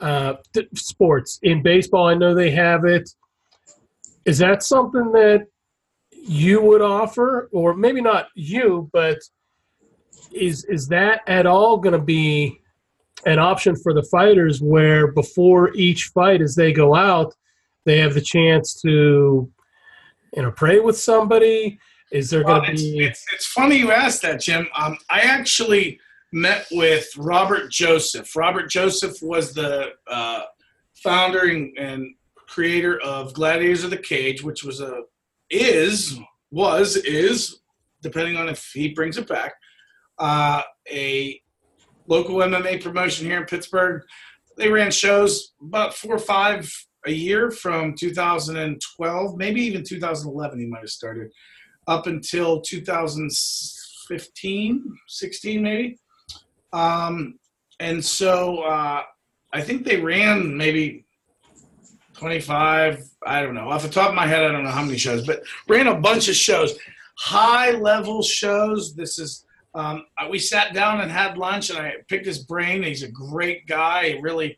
uh, 0.00 0.34
sports. 0.74 1.38
In 1.42 1.62
baseball, 1.62 2.08
I 2.08 2.14
know 2.14 2.34
they 2.34 2.50
have 2.52 2.86
it. 2.86 3.10
Is 4.24 4.38
that 4.38 4.62
something 4.62 5.12
that 5.12 5.46
you 6.26 6.60
would 6.60 6.82
offer, 6.82 7.48
or 7.52 7.74
maybe 7.74 8.00
not 8.00 8.28
you, 8.34 8.90
but 8.92 9.18
is 10.32 10.64
is 10.64 10.88
that 10.88 11.20
at 11.26 11.46
all 11.46 11.78
going 11.78 11.92
to 11.92 12.04
be 12.04 12.60
an 13.24 13.38
option 13.38 13.74
for 13.76 13.94
the 13.94 14.02
fighters 14.02 14.60
where 14.60 15.12
before 15.12 15.74
each 15.74 16.06
fight, 16.14 16.42
as 16.42 16.54
they 16.54 16.72
go 16.72 16.94
out, 16.94 17.34
they 17.84 17.98
have 17.98 18.14
the 18.14 18.20
chance 18.20 18.80
to, 18.82 19.50
you 20.34 20.42
know, 20.42 20.50
pray 20.50 20.80
with 20.80 20.98
somebody? 20.98 21.78
Is 22.12 22.30
there 22.30 22.44
well, 22.44 22.60
going 22.60 22.76
to 22.76 22.82
be? 22.82 22.98
It's, 23.00 23.24
it's, 23.32 23.46
funny 23.46 23.78
you 23.78 23.90
asked 23.90 24.22
that, 24.22 24.40
Jim. 24.40 24.68
Um, 24.76 24.98
I 25.10 25.20
actually 25.20 25.98
met 26.32 26.66
with 26.70 27.08
Robert 27.16 27.70
Joseph. 27.70 28.34
Robert 28.36 28.70
Joseph 28.70 29.16
was 29.22 29.54
the 29.54 29.92
uh, 30.08 30.42
founder 30.94 31.48
and, 31.48 31.76
and 31.78 32.14
creator 32.46 33.00
of 33.00 33.34
Gladiators 33.34 33.82
of 33.82 33.90
the 33.90 33.96
Cage, 33.96 34.42
which 34.42 34.62
was 34.62 34.80
a 34.80 35.02
is 35.50 36.18
was 36.50 36.96
is 36.96 37.60
depending 38.02 38.36
on 38.36 38.48
if 38.48 38.70
he 38.72 38.88
brings 38.88 39.18
it 39.18 39.26
back 39.26 39.54
uh, 40.18 40.62
a 40.90 41.40
local 42.06 42.36
MMA 42.36 42.82
promotion 42.82 43.26
here 43.26 43.38
in 43.38 43.46
Pittsburgh. 43.46 44.02
They 44.56 44.70
ran 44.70 44.90
shows 44.90 45.52
about 45.60 45.92
four 45.94 46.14
or 46.14 46.18
five 46.18 46.72
a 47.06 47.12
year 47.12 47.50
from 47.50 47.94
2012, 47.94 49.36
maybe 49.36 49.60
even 49.60 49.84
2011. 49.84 50.58
He 50.58 50.64
might 50.66 50.80
have 50.80 50.88
started 50.90 51.30
up 51.86 52.06
until 52.06 52.62
2015, 52.62 54.98
16, 55.06 55.62
maybe. 55.62 55.98
Um, 56.72 57.38
and 57.78 58.02
so 58.04 58.62
uh, 58.62 59.02
I 59.52 59.60
think 59.60 59.84
they 59.84 60.00
ran 60.00 60.56
maybe 60.56 61.05
25, 62.18 63.04
I 63.26 63.42
don't 63.42 63.54
know. 63.54 63.70
Off 63.70 63.82
the 63.82 63.88
top 63.88 64.08
of 64.08 64.14
my 64.14 64.26
head, 64.26 64.44
I 64.44 64.48
don't 64.48 64.64
know 64.64 64.70
how 64.70 64.84
many 64.84 64.98
shows, 64.98 65.26
but 65.26 65.42
ran 65.68 65.86
a 65.86 65.94
bunch 65.94 66.28
of 66.28 66.34
shows, 66.34 66.76
high 67.18 67.72
level 67.72 68.22
shows. 68.22 68.94
This 68.94 69.18
is, 69.18 69.44
um, 69.74 70.04
we 70.30 70.38
sat 70.38 70.72
down 70.72 71.00
and 71.00 71.10
had 71.10 71.36
lunch 71.36 71.70
and 71.70 71.78
I 71.78 71.94
picked 72.08 72.26
his 72.26 72.38
brain. 72.38 72.82
He's 72.82 73.02
a 73.02 73.10
great 73.10 73.66
guy. 73.66 74.18
Really 74.22 74.56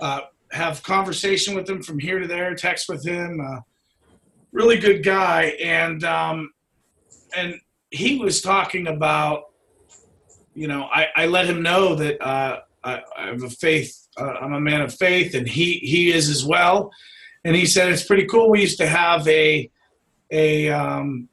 uh, 0.00 0.20
have 0.52 0.82
conversation 0.82 1.54
with 1.54 1.68
him 1.68 1.82
from 1.82 1.98
here 1.98 2.18
to 2.18 2.26
there, 2.26 2.54
text 2.54 2.88
with 2.88 3.06
him. 3.06 3.40
Uh, 3.40 3.60
really 4.52 4.78
good 4.78 5.02
guy. 5.02 5.54
And, 5.62 6.04
um, 6.04 6.50
and 7.36 7.54
he 7.90 8.18
was 8.18 8.42
talking 8.42 8.88
about, 8.88 9.44
you 10.54 10.68
know, 10.68 10.88
I, 10.92 11.06
I 11.16 11.26
let 11.26 11.46
him 11.46 11.62
know 11.62 11.94
that 11.94 12.20
uh, 12.20 12.60
I, 12.82 13.02
I 13.16 13.26
have 13.26 13.42
a 13.42 13.50
faith 13.50 14.00
uh, 14.16 14.34
I'm 14.40 14.52
a 14.52 14.60
man 14.60 14.80
of 14.82 14.94
faith, 14.94 15.34
and 15.34 15.48
he 15.48 15.74
he 15.82 16.12
is 16.12 16.28
as 16.28 16.44
well. 16.44 16.90
And 17.44 17.56
he 17.56 17.66
said 17.66 17.90
it's 17.90 18.04
pretty 18.04 18.26
cool. 18.26 18.50
We 18.50 18.60
used 18.60 18.78
to 18.78 18.86
have 18.86 19.26
a 19.28 19.70
a 20.30 20.68
um, 20.70 21.28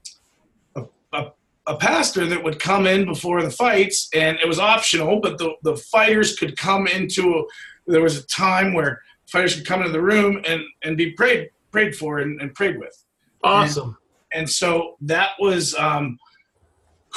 a, 0.75 0.83
a, 1.13 1.31
a 1.67 1.77
pastor 1.77 2.25
that 2.27 2.43
would 2.43 2.60
come 2.60 2.88
in 2.88 3.05
before 3.05 3.41
the 3.41 3.49
fights, 3.49 4.10
and 4.13 4.38
it 4.39 4.47
was 4.47 4.60
optional, 4.60 5.19
but 5.19 5.38
the 5.38 5.53
the 5.63 5.75
fighters 5.75 6.38
could 6.38 6.57
come 6.57 6.88
into. 6.88 7.33
A, 7.33 7.43
there 7.89 8.01
was 8.01 8.17
a 8.17 8.27
time 8.27 8.73
where 8.73 9.01
fighters 9.27 9.55
could 9.55 9.65
come 9.65 9.81
into 9.81 9.91
the 9.91 10.01
room 10.01 10.41
and 10.45 10.62
and 10.83 10.97
be 10.97 11.12
prayed 11.12 11.49
prayed 11.71 11.95
for 11.95 12.19
and, 12.19 12.41
and 12.41 12.53
prayed 12.53 12.77
with. 12.77 13.03
Awesome. 13.43 13.97
And, 14.31 14.41
and 14.41 14.49
so 14.49 14.95
that 15.01 15.31
was. 15.39 15.75
Um, 15.75 16.19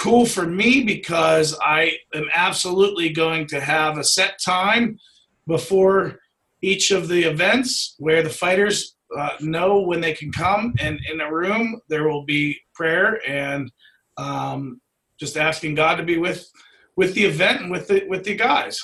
cool 0.00 0.24
for 0.24 0.46
me 0.46 0.82
because 0.82 1.56
I 1.62 1.92
am 2.14 2.26
absolutely 2.34 3.10
going 3.10 3.46
to 3.48 3.60
have 3.60 3.98
a 3.98 4.04
set 4.04 4.40
time 4.42 4.98
before 5.46 6.18
each 6.62 6.90
of 6.90 7.06
the 7.08 7.22
events 7.24 7.96
where 7.98 8.22
the 8.22 8.30
fighters 8.30 8.96
uh, 9.16 9.32
know 9.40 9.80
when 9.80 10.00
they 10.00 10.14
can 10.14 10.32
come. 10.32 10.72
And 10.80 10.98
in 11.12 11.20
a 11.20 11.30
room 11.30 11.80
there 11.88 12.08
will 12.08 12.24
be 12.24 12.58
prayer 12.74 13.20
and 13.28 13.70
um, 14.16 14.80
just 15.18 15.36
asking 15.36 15.74
god 15.74 15.96
to 15.96 16.02
be 16.02 16.16
with 16.16 16.50
with 16.96 17.12
the 17.14 17.24
event 17.24 17.60
and 17.60 17.70
with 17.70 17.88
the 17.88 18.06
with 18.08 18.24
the 18.24 18.34
guys. 18.34 18.80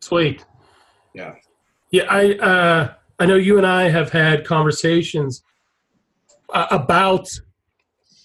Sweet. 0.00 0.44
yeah. 1.14 1.34
Yeah, 1.90 2.04
I 2.10 2.34
uh, 2.34 2.94
I 3.18 3.24
know 3.24 3.36
you 3.36 3.56
and 3.56 3.66
I 3.66 3.88
have 3.88 4.10
had 4.10 4.44
conversations 4.44 5.42
uh, 6.52 6.66
about 6.70 7.26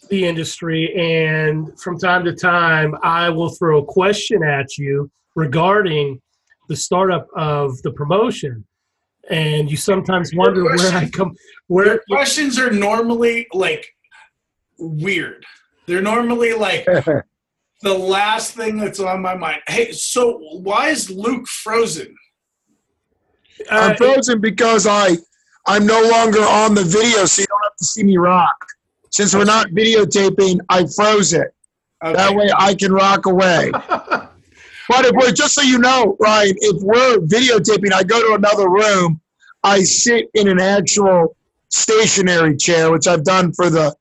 the 0.09 0.25
industry, 0.25 0.93
and 0.95 1.79
from 1.79 1.97
time 1.97 2.23
to 2.25 2.33
time, 2.33 2.95
I 3.03 3.29
will 3.29 3.49
throw 3.49 3.81
a 3.81 3.85
question 3.85 4.43
at 4.43 4.77
you 4.77 5.09
regarding 5.35 6.21
the 6.69 6.75
startup 6.75 7.27
of 7.35 7.81
the 7.83 7.91
promotion, 7.91 8.65
and 9.29 9.69
you 9.69 9.77
sometimes 9.77 10.33
wonder 10.33 10.63
where 10.63 10.95
I 10.95 11.09
come 11.09 11.35
where 11.67 11.85
Their 11.85 12.03
questions 12.09 12.59
are 12.59 12.71
normally 12.71 13.47
like 13.53 13.87
weird. 14.77 15.45
They're 15.85 16.01
normally 16.01 16.53
like 16.53 16.85
the 17.81 17.93
last 17.93 18.55
thing 18.55 18.77
that's 18.77 18.99
on 18.99 19.21
my 19.21 19.35
mind. 19.35 19.61
Hey 19.67 19.91
so 19.91 20.37
why 20.61 20.89
is 20.89 21.09
luke 21.09 21.47
frozen? 21.47 22.15
Uh, 23.71 23.75
I'm 23.75 23.97
frozen 23.97 24.41
because 24.41 24.87
I 24.87 25.17
I'm 25.65 25.85
no 25.85 26.01
longer 26.01 26.41
on 26.41 26.75
the 26.75 26.83
video, 26.83 27.25
so 27.25 27.41
you 27.41 27.47
don't 27.47 27.63
have 27.63 27.77
to 27.77 27.85
see 27.85 28.03
me 28.03 28.17
rock. 28.17 28.55
Since 29.13 29.36
we're 29.36 29.45
not 29.45 29.67
videotaping, 29.67 30.60
I 30.69 30.88
froze 30.88 31.34
it. 31.34 31.54
okay. 32.04 32.13
That 32.13 32.34
way 32.36 32.49
I 32.58 32.73
can 32.73 32.91
rock 32.91 33.26
away. 33.28 33.71
But 34.89 35.06
if 35.06 35.12
we're 35.15 35.32
just 35.32 35.56
so 35.56 35.62
you 35.62 35.80
know, 35.80 36.17
Ryan, 36.19 36.56
if 36.60 36.82
we're 36.84 37.17
videotaping, 37.19 37.93
I 37.93 38.04
go 38.04 38.19
to 38.19 38.36
another 38.36 38.67
room, 38.69 39.21
I 39.63 39.82
sit 39.82 40.30
in 40.34 40.49
an 40.49 40.60
actual 40.60 41.38
stationary 41.69 42.58
chair, 42.58 42.91
which 42.91 43.08
I've 43.08 43.23
done 43.23 43.54
for 43.54 43.69
the 43.69 43.95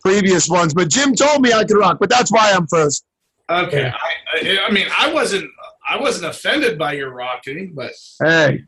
previous 0.00 0.48
ones. 0.48 0.72
But 0.74 0.90
Jim 0.90 1.16
told 1.16 1.42
me 1.42 1.52
I 1.52 1.64
could 1.64 1.76
rock, 1.76 1.98
but 1.98 2.08
that's 2.08 2.30
why 2.30 2.52
I'm 2.52 2.68
frozen. 2.68 3.04
Okay, 3.50 3.80
Yeah. 3.80 3.94
I, 4.32 4.48
I, 4.48 4.66
I 4.68 4.70
mean, 4.70 4.86
I 4.96 5.12
wasn't, 5.12 5.50
I 5.90 5.98
wasn't 5.98 6.30
offended 6.30 6.78
by 6.78 6.92
your 6.92 7.10
rocking, 7.12 7.72
but 7.74 7.90
Hey, 8.22 8.62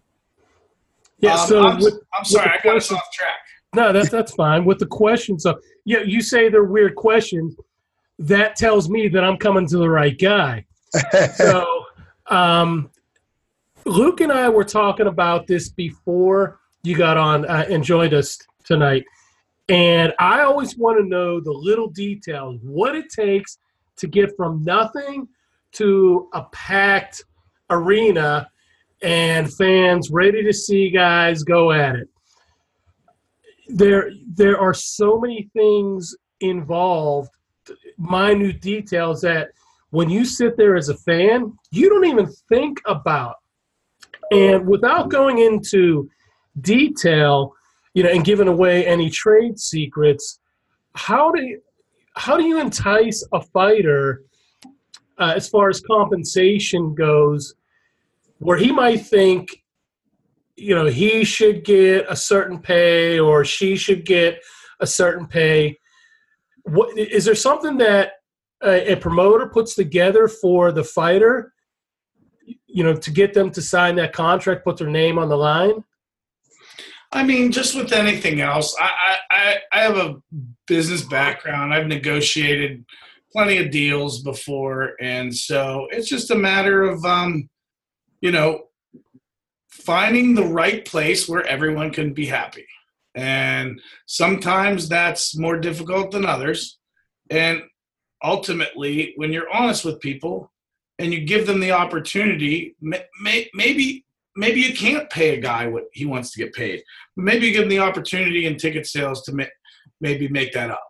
yeah. 1.21 1.35
um, 1.35 1.49
so 1.49 1.67
I'm, 1.69 1.79
with, 1.79 1.95
I'm 2.19 2.25
sorry, 2.25 2.51
I 2.51 2.59
got 2.65 2.79
us 2.79 2.91
off 2.91 3.13
track. 3.13 3.35
No, 3.77 3.93
that's 3.93 4.11
that's 4.11 4.35
fine. 4.35 4.65
With 4.65 4.81
the 4.81 4.87
questions, 4.87 5.45
so 5.45 5.57
yeah, 5.91 6.03
you 6.03 6.23
say 6.23 6.49
they're 6.49 6.63
weird 6.63 6.95
questions. 6.95 7.57
That 8.21 8.55
tells 8.55 8.89
me 8.89 9.09
that 9.09 9.25
I'm 9.25 9.37
coming 9.37 9.67
to 9.67 9.79
the 9.79 9.89
right 9.89 10.17
guy. 10.17 10.65
So, 11.35 11.85
um, 12.29 12.91
Luke 13.85 14.21
and 14.21 14.31
I 14.31 14.49
were 14.49 14.65
talking 14.65 15.09
about 15.09 15.49
this 15.49 15.69
before 15.69 16.61
you 16.85 16.97
got 16.97 17.17
on 17.17 17.45
uh, 17.45 17.67
and 17.69 17.83
joined 17.83 18.15
us 18.15 18.39
tonight, 18.65 19.05
and 19.69 20.13
I 20.21 20.43
always 20.43 20.77
want 20.77 20.99
to 20.99 21.05
know 21.05 21.41
the 21.41 21.53
little 21.53 21.89
details, 21.89 22.61
what 22.63 22.95
it 22.95 23.09
takes 23.11 23.59
to 23.97 24.07
get 24.07 24.37
from 24.37 24.63
nothing 24.63 25.27
to 25.73 26.29
a 26.35 26.45
packed 26.53 27.25
arena 27.69 28.49
and 29.03 29.53
fans 29.55 30.11
ready 30.11 30.45
to 30.45 30.53
see 30.53 30.91
guys 30.91 31.43
go 31.43 31.73
at 31.73 31.97
it 31.97 32.09
there 33.75 34.11
there 34.35 34.59
are 34.59 34.75
so 34.75 35.19
many 35.19 35.49
things 35.53 36.17
involved. 36.41 37.31
Minute 37.99 38.61
details 38.61 39.21
that 39.21 39.49
when 39.91 40.09
you 40.09 40.25
sit 40.25 40.57
there 40.57 40.77
as 40.77 40.89
a 40.89 40.97
fan 40.97 41.53
you 41.71 41.89
don't 41.89 42.07
even 42.07 42.27
think 42.49 42.81
about. 42.87 43.37
And 44.33 44.67
without 44.67 45.11
going 45.11 45.39
into 45.39 46.09
detail 46.61 47.55
you 47.95 48.03
know 48.03 48.11
and 48.11 48.25
giving 48.25 48.49
away 48.49 48.87
any 48.87 49.11
trade 49.11 49.59
secrets 49.59 50.41
how 50.95 51.31
do 51.31 51.43
you 51.43 51.61
how 52.17 52.37
do 52.37 52.45
you 52.45 52.61
entice 52.61 53.27
a 53.33 53.41
fighter 53.41 54.23
uh, 55.19 55.33
as 55.37 55.49
far 55.49 55.69
as 55.69 55.81
compensation 55.81 56.95
goes 56.95 57.55
where 58.39 58.59
he 58.59 58.73
might 58.73 59.05
think 59.07 59.60
you 60.57 60.75
know 60.75 60.87
he 60.87 61.25
should 61.25 61.65
get 61.65 62.07
a 62.09 62.17
certain 62.17 62.59
pay 62.59 63.19
or 63.19 63.45
she 63.45 63.77
should 63.77 64.05
get 64.05 64.41
a 64.81 64.87
certain 64.87 65.27
pay. 65.27 65.79
What 66.65 66.97
is 66.97 67.25
there 67.25 67.35
something 67.35 67.79
that 67.79 68.13
a, 68.63 68.93
a 68.93 68.97
promoter 68.97 69.47
puts 69.47 69.75
together 69.75 70.29
for 70.29 70.73
the 70.73 70.85
fighter 70.85 71.53
you 72.67 72.85
know 72.85 72.95
to 72.95 73.11
get 73.11 73.35
them 73.35 73.51
to 73.51 73.63
sign 73.63 73.97
that 73.97 74.13
contract 74.13 74.65
put 74.65 74.77
their 74.77 74.91
name 74.91 75.19
on 75.19 75.29
the 75.29 75.37
line? 75.37 75.85
I 77.13 77.25
mean, 77.25 77.51
just 77.51 77.75
with 77.75 77.93
anything 77.93 78.41
else, 78.41 78.77
I, 78.79 79.17
I, 79.31 79.57
I, 79.73 79.81
have 79.81 79.97
a 79.97 80.23
business 80.69 81.03
background. 81.03 81.75
I've 81.75 81.89
negotiated 81.89 82.85
plenty 83.33 83.59
of 83.59 83.73
deals 83.73 84.23
before, 84.23 84.93
and 85.01 85.35
so 85.35 85.89
it's 85.91 86.09
just 86.09 86.31
a 86.31 86.37
matter 86.37 86.85
of, 86.85 87.05
um, 87.05 87.49
you 88.21 88.31
know, 88.31 88.70
finding 89.81 90.35
the 90.35 90.45
right 90.45 90.85
place 90.85 91.29
where 91.29 91.47
everyone 91.47 91.91
can 91.91 92.13
be 92.13 92.27
happy. 92.27 92.67
And 93.15 93.81
sometimes 94.07 94.89
that's 94.89 95.37
more 95.37 95.59
difficult 95.59 96.11
than 96.13 96.25
others. 96.25 96.79
And 97.31 97.63
ultimately, 98.23 99.15
when 99.17 99.33
you're 99.33 99.53
honest 99.53 99.85
with 99.85 100.01
people 100.01 100.53
and 100.99 101.13
you 101.13 101.25
give 101.25 101.47
them 101.47 101.61
the 101.61 101.73
opportunity, 101.73 102.77
may, 102.81 103.05
may, 103.21 103.51
maybe 103.55 104.05
maybe 104.37 104.61
you 104.61 104.73
can't 104.75 105.11
pay 105.11 105.37
a 105.37 105.41
guy 105.41 105.67
what 105.67 105.85
he 105.93 106.07
wants 106.07 106.31
to 106.31 106.39
get 106.39 106.55
paid. 106.55 106.83
Maybe 107.17 107.47
you 107.47 107.53
give 107.53 107.65
him 107.65 107.69
the 107.69 107.81
opportunity 107.81 108.47
in 108.47 108.57
ticket 108.57 108.87
sales 108.87 109.23
to 109.23 109.35
ma- 109.35 109.45
maybe 110.01 110.29
make 110.29 110.53
that 110.53 110.71
up, 110.71 110.89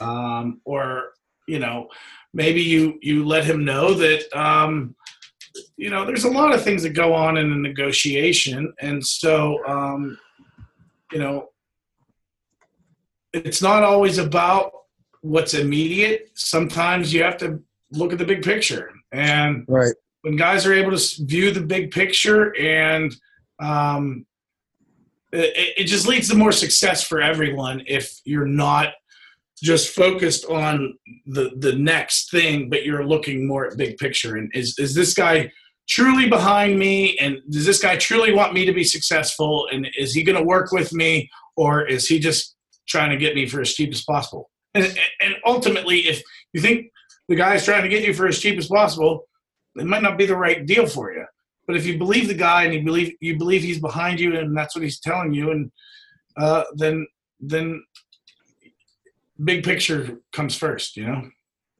um, 0.00 0.60
or 0.64 1.12
you 1.46 1.58
know, 1.58 1.88
maybe 2.34 2.60
you 2.60 2.98
you 3.00 3.24
let 3.24 3.44
him 3.44 3.64
know 3.64 3.94
that 3.94 4.32
um, 4.36 4.94
you 5.78 5.88
know 5.90 6.04
there's 6.04 6.24
a 6.24 6.30
lot 6.30 6.52
of 6.52 6.62
things 6.62 6.82
that 6.82 6.90
go 6.90 7.14
on 7.14 7.38
in 7.38 7.50
a 7.50 7.56
negotiation, 7.56 8.72
and 8.80 9.04
so 9.04 9.64
um, 9.66 10.18
you 11.12 11.18
know, 11.18 11.48
it's 13.32 13.62
not 13.62 13.82
always 13.82 14.18
about 14.18 14.72
what's 15.22 15.54
immediate. 15.54 16.30
Sometimes 16.34 17.12
you 17.12 17.22
have 17.22 17.36
to 17.38 17.62
look 17.92 18.12
at 18.12 18.18
the 18.18 18.24
big 18.24 18.42
picture 18.42 18.90
and 19.12 19.64
right. 19.68 19.94
when 20.22 20.36
guys 20.36 20.66
are 20.66 20.74
able 20.74 20.96
to 20.96 21.24
view 21.24 21.50
the 21.50 21.60
big 21.60 21.90
picture 21.90 22.54
and 22.60 23.14
um, 23.60 24.26
it, 25.32 25.74
it 25.78 25.84
just 25.84 26.06
leads 26.06 26.28
to 26.28 26.36
more 26.36 26.52
success 26.52 27.02
for 27.02 27.22
everyone 27.22 27.82
if 27.86 28.20
you're 28.24 28.46
not 28.46 28.92
just 29.62 29.94
focused 29.94 30.44
on 30.46 30.94
the 31.26 31.50
the 31.58 31.72
next 31.72 32.30
thing, 32.30 32.70
but 32.70 32.84
you're 32.84 33.04
looking 33.04 33.46
more 33.46 33.66
at 33.66 33.76
big 33.76 33.96
picture. 33.96 34.36
And 34.36 34.50
is 34.54 34.78
is 34.78 34.94
this 34.94 35.14
guy 35.14 35.50
truly 35.88 36.28
behind 36.28 36.78
me? 36.78 37.16
And 37.18 37.40
does 37.50 37.66
this 37.66 37.80
guy 37.80 37.96
truly 37.96 38.32
want 38.32 38.52
me 38.52 38.64
to 38.64 38.72
be 38.72 38.84
successful? 38.84 39.68
And 39.72 39.88
is 39.98 40.12
he 40.12 40.22
going 40.22 40.38
to 40.38 40.44
work 40.44 40.70
with 40.72 40.92
me, 40.92 41.30
or 41.56 41.86
is 41.86 42.06
he 42.06 42.18
just 42.18 42.56
trying 42.88 43.10
to 43.10 43.16
get 43.16 43.34
me 43.34 43.46
for 43.46 43.60
as 43.60 43.74
cheap 43.74 43.90
as 43.90 44.04
possible? 44.04 44.50
And 44.74 44.84
and 45.20 45.34
ultimately, 45.46 46.00
if 46.00 46.22
you 46.52 46.60
think 46.60 46.86
the 47.28 47.36
guy's 47.36 47.64
trying 47.64 47.82
to 47.82 47.88
get 47.88 48.04
you 48.04 48.14
for 48.14 48.26
as 48.26 48.38
cheap 48.38 48.58
as 48.58 48.68
possible, 48.68 49.26
it 49.76 49.86
might 49.86 50.02
not 50.02 50.18
be 50.18 50.26
the 50.26 50.36
right 50.36 50.64
deal 50.64 50.86
for 50.86 51.12
you. 51.12 51.24
But 51.66 51.76
if 51.76 51.84
you 51.84 51.98
believe 51.98 52.28
the 52.28 52.34
guy 52.34 52.64
and 52.64 52.74
you 52.74 52.82
believe 52.82 53.14
you 53.20 53.36
believe 53.36 53.62
he's 53.62 53.80
behind 53.80 54.20
you 54.20 54.36
and 54.38 54.56
that's 54.56 54.74
what 54.74 54.84
he's 54.84 55.00
telling 55.00 55.34
you, 55.34 55.50
and 55.50 55.70
uh, 56.36 56.64
then 56.74 57.06
then 57.40 57.82
big 59.42 59.64
picture 59.64 60.18
comes 60.32 60.56
first, 60.56 60.96
you 60.96 61.06
know. 61.06 61.30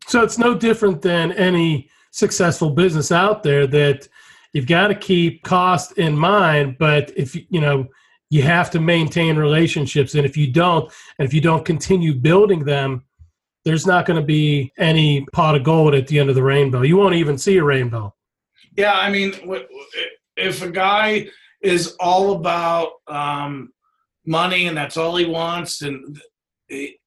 So 0.07 0.23
it's 0.23 0.39
no 0.39 0.55
different 0.55 1.03
than 1.03 1.33
any 1.33 1.91
successful 2.19 2.71
business 2.71 3.13
out 3.13 3.43
there 3.43 3.67
that 3.67 4.09
you've 4.53 4.67
got 4.67 4.89
to 4.89 4.95
keep 4.95 5.43
cost 5.45 5.97
in 5.99 6.17
mind, 6.17 6.77
but 6.79 7.13
if 7.17 7.35
you 7.35 7.61
know 7.61 7.87
you 8.31 8.43
have 8.43 8.71
to 8.73 8.81
maintain 8.81 9.37
relationships, 9.37 10.15
and 10.15 10.27
if 10.27 10.37
you 10.37 10.51
don't, 10.51 10.93
and 11.19 11.27
if 11.27 11.33
you 11.33 11.41
don't 11.41 11.65
continue 11.65 12.13
building 12.13 12.65
them, 12.65 13.05
there's 13.65 13.87
not 13.87 14.05
going 14.05 14.21
to 14.21 14.27
be 14.27 14.73
any 14.79 15.25
pot 15.33 15.55
of 15.55 15.63
gold 15.63 15.95
at 15.95 16.07
the 16.07 16.19
end 16.19 16.29
of 16.29 16.35
the 16.35 16.43
rainbow. 16.43 16.83
You 16.83 16.97
won't 16.97 17.15
even 17.15 17.39
see 17.39 17.57
a 17.57 17.65
rainbow. 17.65 18.15
Yeah, 18.77 18.93
I 18.93 19.11
mean, 19.11 19.33
if 20.37 20.63
a 20.63 20.71
guy 20.71 21.29
is 21.63 21.97
all 21.99 22.33
about 22.33 22.93
um, 23.07 23.71
money 24.27 24.67
and 24.67 24.77
that's 24.77 24.97
all 24.97 25.17
he 25.17 25.27
wants, 25.27 25.83
and 25.83 26.21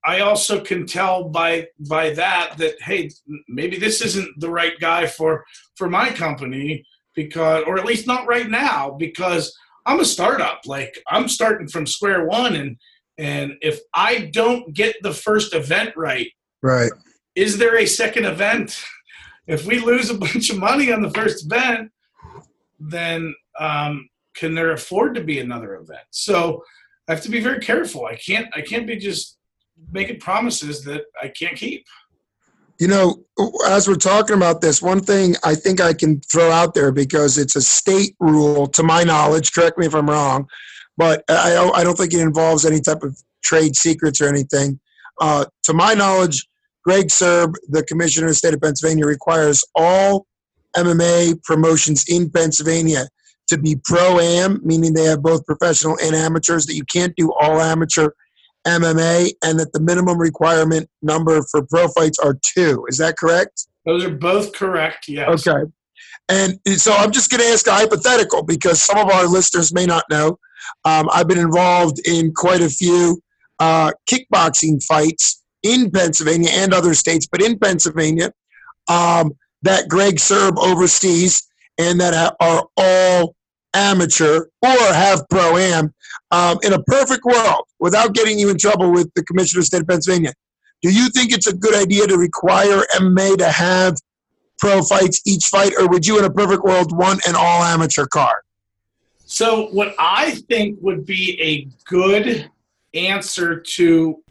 I 0.04 0.22
also 0.22 0.62
can 0.62 0.88
tell 0.88 1.30
by 1.30 1.68
by 1.88 2.12
that 2.12 2.58
that 2.58 2.82
hey, 2.82 3.12
maybe 3.48 3.78
this 3.78 4.02
isn't 4.02 4.40
the 4.40 4.50
right 4.50 4.74
guy 4.80 5.06
for 5.06 5.46
for 5.76 5.88
my 5.90 6.10
company 6.10 6.84
because, 7.16 7.64
or 7.68 7.78
at 7.78 7.86
least 7.86 8.08
not 8.08 8.28
right 8.28 8.50
now 8.50 8.92
because 8.92 9.56
I'm 9.86 10.00
a 10.00 10.06
startup. 10.06 10.62
Like 10.66 10.98
I'm 11.10 11.28
starting 11.28 11.68
from 11.68 11.86
square 11.86 12.26
one, 12.26 12.56
and 12.56 12.78
and 13.18 13.54
if 13.62 13.80
I 13.94 14.30
don't 14.34 14.74
get 14.74 14.96
the 15.04 15.14
first 15.14 15.54
event 15.54 15.96
right, 15.96 16.32
right, 16.64 16.92
is 17.36 17.58
there 17.58 17.78
a 17.78 17.86
second 17.86 18.26
event? 18.26 18.84
If 19.46 19.66
we 19.66 19.80
lose 19.80 20.10
a 20.10 20.18
bunch 20.18 20.50
of 20.50 20.58
money 20.58 20.92
on 20.92 21.04
the 21.04 21.12
first 21.12 21.46
event, 21.46 21.92
then 22.80 23.36
um, 23.60 24.10
can 24.36 24.56
there 24.56 24.72
afford 24.72 25.14
to 25.16 25.24
be 25.24 25.40
another 25.40 25.76
event? 25.76 26.08
So 26.10 26.64
I 27.08 27.14
have 27.14 27.24
to 27.24 27.30
be 27.30 27.42
very 27.42 27.60
careful. 27.60 28.06
I 28.06 28.16
can't 28.16 28.48
I 28.56 28.62
can't 28.62 28.88
be 28.88 28.98
just 28.98 29.38
making 29.92 30.20
promises 30.20 30.84
that 30.84 31.04
I 31.22 31.30
can't 31.30 31.56
keep. 31.56 31.86
You 32.80 32.88
know, 32.88 33.24
as 33.68 33.88
we're 33.88 33.96
talking 33.96 34.36
about 34.36 34.62
this, 34.62 34.82
one 34.82 35.02
thing 35.02 35.36
I 35.44 35.54
think 35.54 35.80
I 35.80 35.94
can 35.94 36.20
throw 36.22 36.50
out 36.50 36.74
there 36.74 36.92
because 36.92 37.38
it's 37.38 37.56
a 37.56 37.62
state 37.62 38.16
rule, 38.20 38.68
to 38.68 38.82
my 38.82 39.04
knowledge. 39.04 39.54
Correct 39.54 39.78
me 39.78 39.86
if 39.86 39.94
I'm 39.94 40.10
wrong, 40.10 40.48
but 40.98 41.24
I 41.30 41.52
don't, 41.52 41.78
I 41.78 41.84
don't 41.84 41.96
think 41.96 42.14
it 42.14 42.22
involves 42.22 42.66
any 42.66 42.82
type 42.82 43.04
of 43.04 43.22
trade 43.44 43.76
secrets 43.76 44.20
or 44.20 44.28
anything. 44.28 44.80
Uh, 45.20 45.46
to 45.64 45.74
my 45.74 45.94
knowledge, 45.94 46.48
Greg 46.84 47.08
Sirb, 47.08 47.54
the 47.70 47.84
commissioner 47.84 48.28
of 48.28 48.32
the 48.32 48.36
state 48.36 48.56
of 48.56 48.62
Pennsylvania, 48.62 49.06
requires 49.06 49.64
all 49.76 50.26
MMA 50.76 51.44
promotions 51.44 52.06
in 52.08 52.30
Pennsylvania 52.32 53.08
to 53.50 53.58
be 53.58 53.80
pro 53.84 54.20
am, 54.20 54.60
meaning 54.64 54.94
they 54.94 55.04
have 55.04 55.22
both 55.22 55.46
professional 55.46 55.98
and 56.02 56.16
amateurs, 56.16 56.66
that 56.66 56.76
you 56.76 56.86
can't 56.86 57.16
do 57.16 57.32
all 57.34 57.60
amateur 57.62 58.10
MMA, 58.66 59.32
and 59.44 59.60
that 59.60 59.74
the 59.74 59.80
minimum 59.80 60.18
requirement 60.18 60.90
number 61.02 61.42
for 61.50 61.66
pro 61.66 61.88
fights 61.90 62.20
are 62.20 62.38
two. 62.56 62.86
Is 62.88 62.98
that 62.98 63.18
correct? 63.18 63.68
Those 63.86 64.04
are 64.04 64.12
both 64.12 64.54
correct, 64.54 65.08
yes. 65.08 65.48
Okay. 65.48 65.72
And 66.30 66.60
so 66.78 66.94
I'm 66.94 67.12
just 67.12 67.30
going 67.30 67.42
to 67.42 67.48
ask 67.48 67.68
a 67.68 67.74
hypothetical 67.74 68.44
because 68.44 68.82
some 68.82 68.98
of 68.98 69.10
our 69.10 69.28
listeners 69.28 69.74
may 69.74 69.86
not 69.86 70.06
know. 70.10 70.40
Um, 70.86 71.10
I've 71.12 71.28
been 71.28 71.40
involved 71.40 72.00
in 72.08 72.34
quite 72.34 72.62
a 72.62 72.70
few 72.70 73.22
uh, 73.60 73.92
kickboxing 74.10 74.84
fights 74.84 75.44
in 75.64 75.92
Pennsylvania 75.92 76.50
and 76.52 76.74
other 76.74 76.94
states, 76.94 77.28
but 77.30 77.42
in 77.42 77.60
Pennsylvania, 77.60 78.32
um, 78.88 79.34
that 79.64 79.88
Greg 79.90 80.16
Sirb 80.16 80.58
oversees 80.58 81.44
and 81.78 82.00
that 82.00 82.36
are 82.40 82.66
all 82.78 83.36
amateur 83.74 84.46
or 84.62 84.94
have 84.94 85.28
pro 85.30 85.58
am. 85.58 85.94
Um, 86.32 86.60
in 86.64 86.74
a 86.74 86.82
perfect 86.84 87.26
world, 87.26 87.66
without 87.80 88.14
getting 88.14 88.40
you 88.40 88.50
in 88.50 88.58
trouble 88.58 88.92
with 88.92 89.14
the 89.16 89.24
Commissioner 89.24 89.60
of 89.60 89.66
State 89.66 89.82
of 89.82 89.88
Pennsylvania, 89.88 90.34
do 90.82 90.92
you 90.92 91.10
think 91.10 91.32
it's 91.32 91.48
a 91.48 91.56
good 91.56 91.76
idea 91.76 92.08
to 92.08 92.18
require 92.18 92.84
MMA 92.96 93.38
to 93.38 93.50
have 93.50 93.96
pro 94.58 94.82
fights 94.84 95.22
each 95.26 95.46
fight, 95.46 95.74
or 95.78 95.88
would 95.90 96.06
you, 96.06 96.20
in 96.20 96.26
a 96.26 96.30
perfect 96.30 96.64
world, 96.64 96.96
want 96.96 97.26
an 97.28 97.36
all 97.36 97.64
amateur 97.64 98.06
card? 98.06 98.42
So, 99.26 99.68
what 99.68 99.96
I 99.98 100.32
think 100.32 100.78
would 100.82 101.06
be 101.06 101.40
a 101.42 101.68
good 101.86 102.50
answer 102.94 103.60
to. 103.60 104.24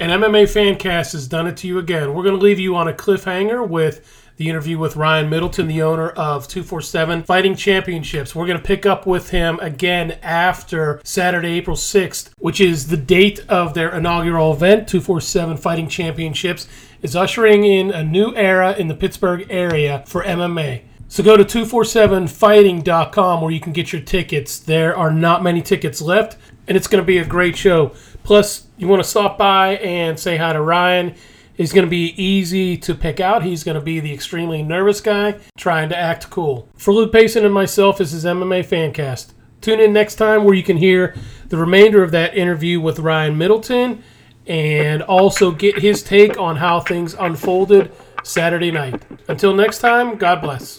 an 0.00 0.10
MMA 0.10 0.44
Fancast 0.44 1.12
has 1.12 1.26
done 1.26 1.46
it 1.46 1.56
to 1.58 1.66
you 1.66 1.78
again. 1.78 2.14
We're 2.14 2.22
going 2.22 2.38
to 2.38 2.44
leave 2.44 2.58
you 2.58 2.76
on 2.76 2.88
a 2.88 2.92
cliffhanger 2.92 3.66
with 3.66 4.27
the 4.38 4.48
interview 4.48 4.78
with 4.78 4.94
Ryan 4.94 5.28
Middleton, 5.28 5.66
the 5.66 5.82
owner 5.82 6.10
of 6.10 6.46
247 6.46 7.24
Fighting 7.24 7.56
Championships. 7.56 8.36
We're 8.36 8.46
going 8.46 8.56
to 8.56 8.64
pick 8.64 8.86
up 8.86 9.04
with 9.04 9.30
him 9.30 9.58
again 9.60 10.12
after 10.22 11.00
Saturday, 11.02 11.58
April 11.58 11.76
6th, 11.76 12.30
which 12.38 12.60
is 12.60 12.86
the 12.86 12.96
date 12.96 13.40
of 13.48 13.74
their 13.74 13.92
inaugural 13.94 14.52
event. 14.52 14.88
247 14.88 15.56
Fighting 15.56 15.88
Championships 15.88 16.68
is 17.02 17.16
ushering 17.16 17.64
in 17.64 17.90
a 17.90 18.04
new 18.04 18.32
era 18.36 18.74
in 18.78 18.86
the 18.86 18.94
Pittsburgh 18.94 19.44
area 19.50 20.04
for 20.06 20.22
MMA. 20.22 20.82
So 21.08 21.24
go 21.24 21.36
to 21.36 21.44
247fighting.com 21.44 23.40
where 23.40 23.50
you 23.50 23.60
can 23.60 23.72
get 23.72 23.92
your 23.92 24.02
tickets. 24.02 24.60
There 24.60 24.96
are 24.96 25.10
not 25.10 25.42
many 25.42 25.62
tickets 25.62 26.00
left, 26.00 26.36
and 26.68 26.76
it's 26.76 26.86
going 26.86 27.02
to 27.02 27.06
be 27.06 27.18
a 27.18 27.24
great 27.24 27.56
show. 27.56 27.92
Plus, 28.22 28.68
you 28.76 28.86
want 28.86 29.02
to 29.02 29.08
stop 29.08 29.36
by 29.36 29.78
and 29.78 30.20
say 30.20 30.36
hi 30.36 30.52
to 30.52 30.60
Ryan. 30.60 31.16
He's 31.58 31.72
going 31.72 31.84
to 31.84 31.90
be 31.90 32.14
easy 32.22 32.76
to 32.76 32.94
pick 32.94 33.18
out. 33.18 33.42
He's 33.42 33.64
going 33.64 33.74
to 33.74 33.80
be 33.80 33.98
the 33.98 34.14
extremely 34.14 34.62
nervous 34.62 35.00
guy 35.00 35.40
trying 35.56 35.88
to 35.88 35.98
act 35.98 36.30
cool. 36.30 36.68
For 36.76 36.94
Luke 36.94 37.12
Payson 37.12 37.44
and 37.44 37.52
myself, 37.52 37.98
this 37.98 38.12
is 38.12 38.24
MMA 38.24 38.64
Fancast. 38.64 39.32
Tune 39.60 39.80
in 39.80 39.92
next 39.92 40.14
time 40.14 40.44
where 40.44 40.54
you 40.54 40.62
can 40.62 40.76
hear 40.76 41.16
the 41.48 41.56
remainder 41.56 42.04
of 42.04 42.12
that 42.12 42.36
interview 42.36 42.80
with 42.80 43.00
Ryan 43.00 43.36
Middleton 43.36 44.04
and 44.46 45.02
also 45.02 45.50
get 45.50 45.80
his 45.80 46.04
take 46.04 46.38
on 46.38 46.54
how 46.54 46.78
things 46.78 47.14
unfolded 47.14 47.90
Saturday 48.22 48.70
night. 48.70 49.02
Until 49.26 49.52
next 49.52 49.80
time, 49.80 50.16
God 50.16 50.40
bless. 50.40 50.78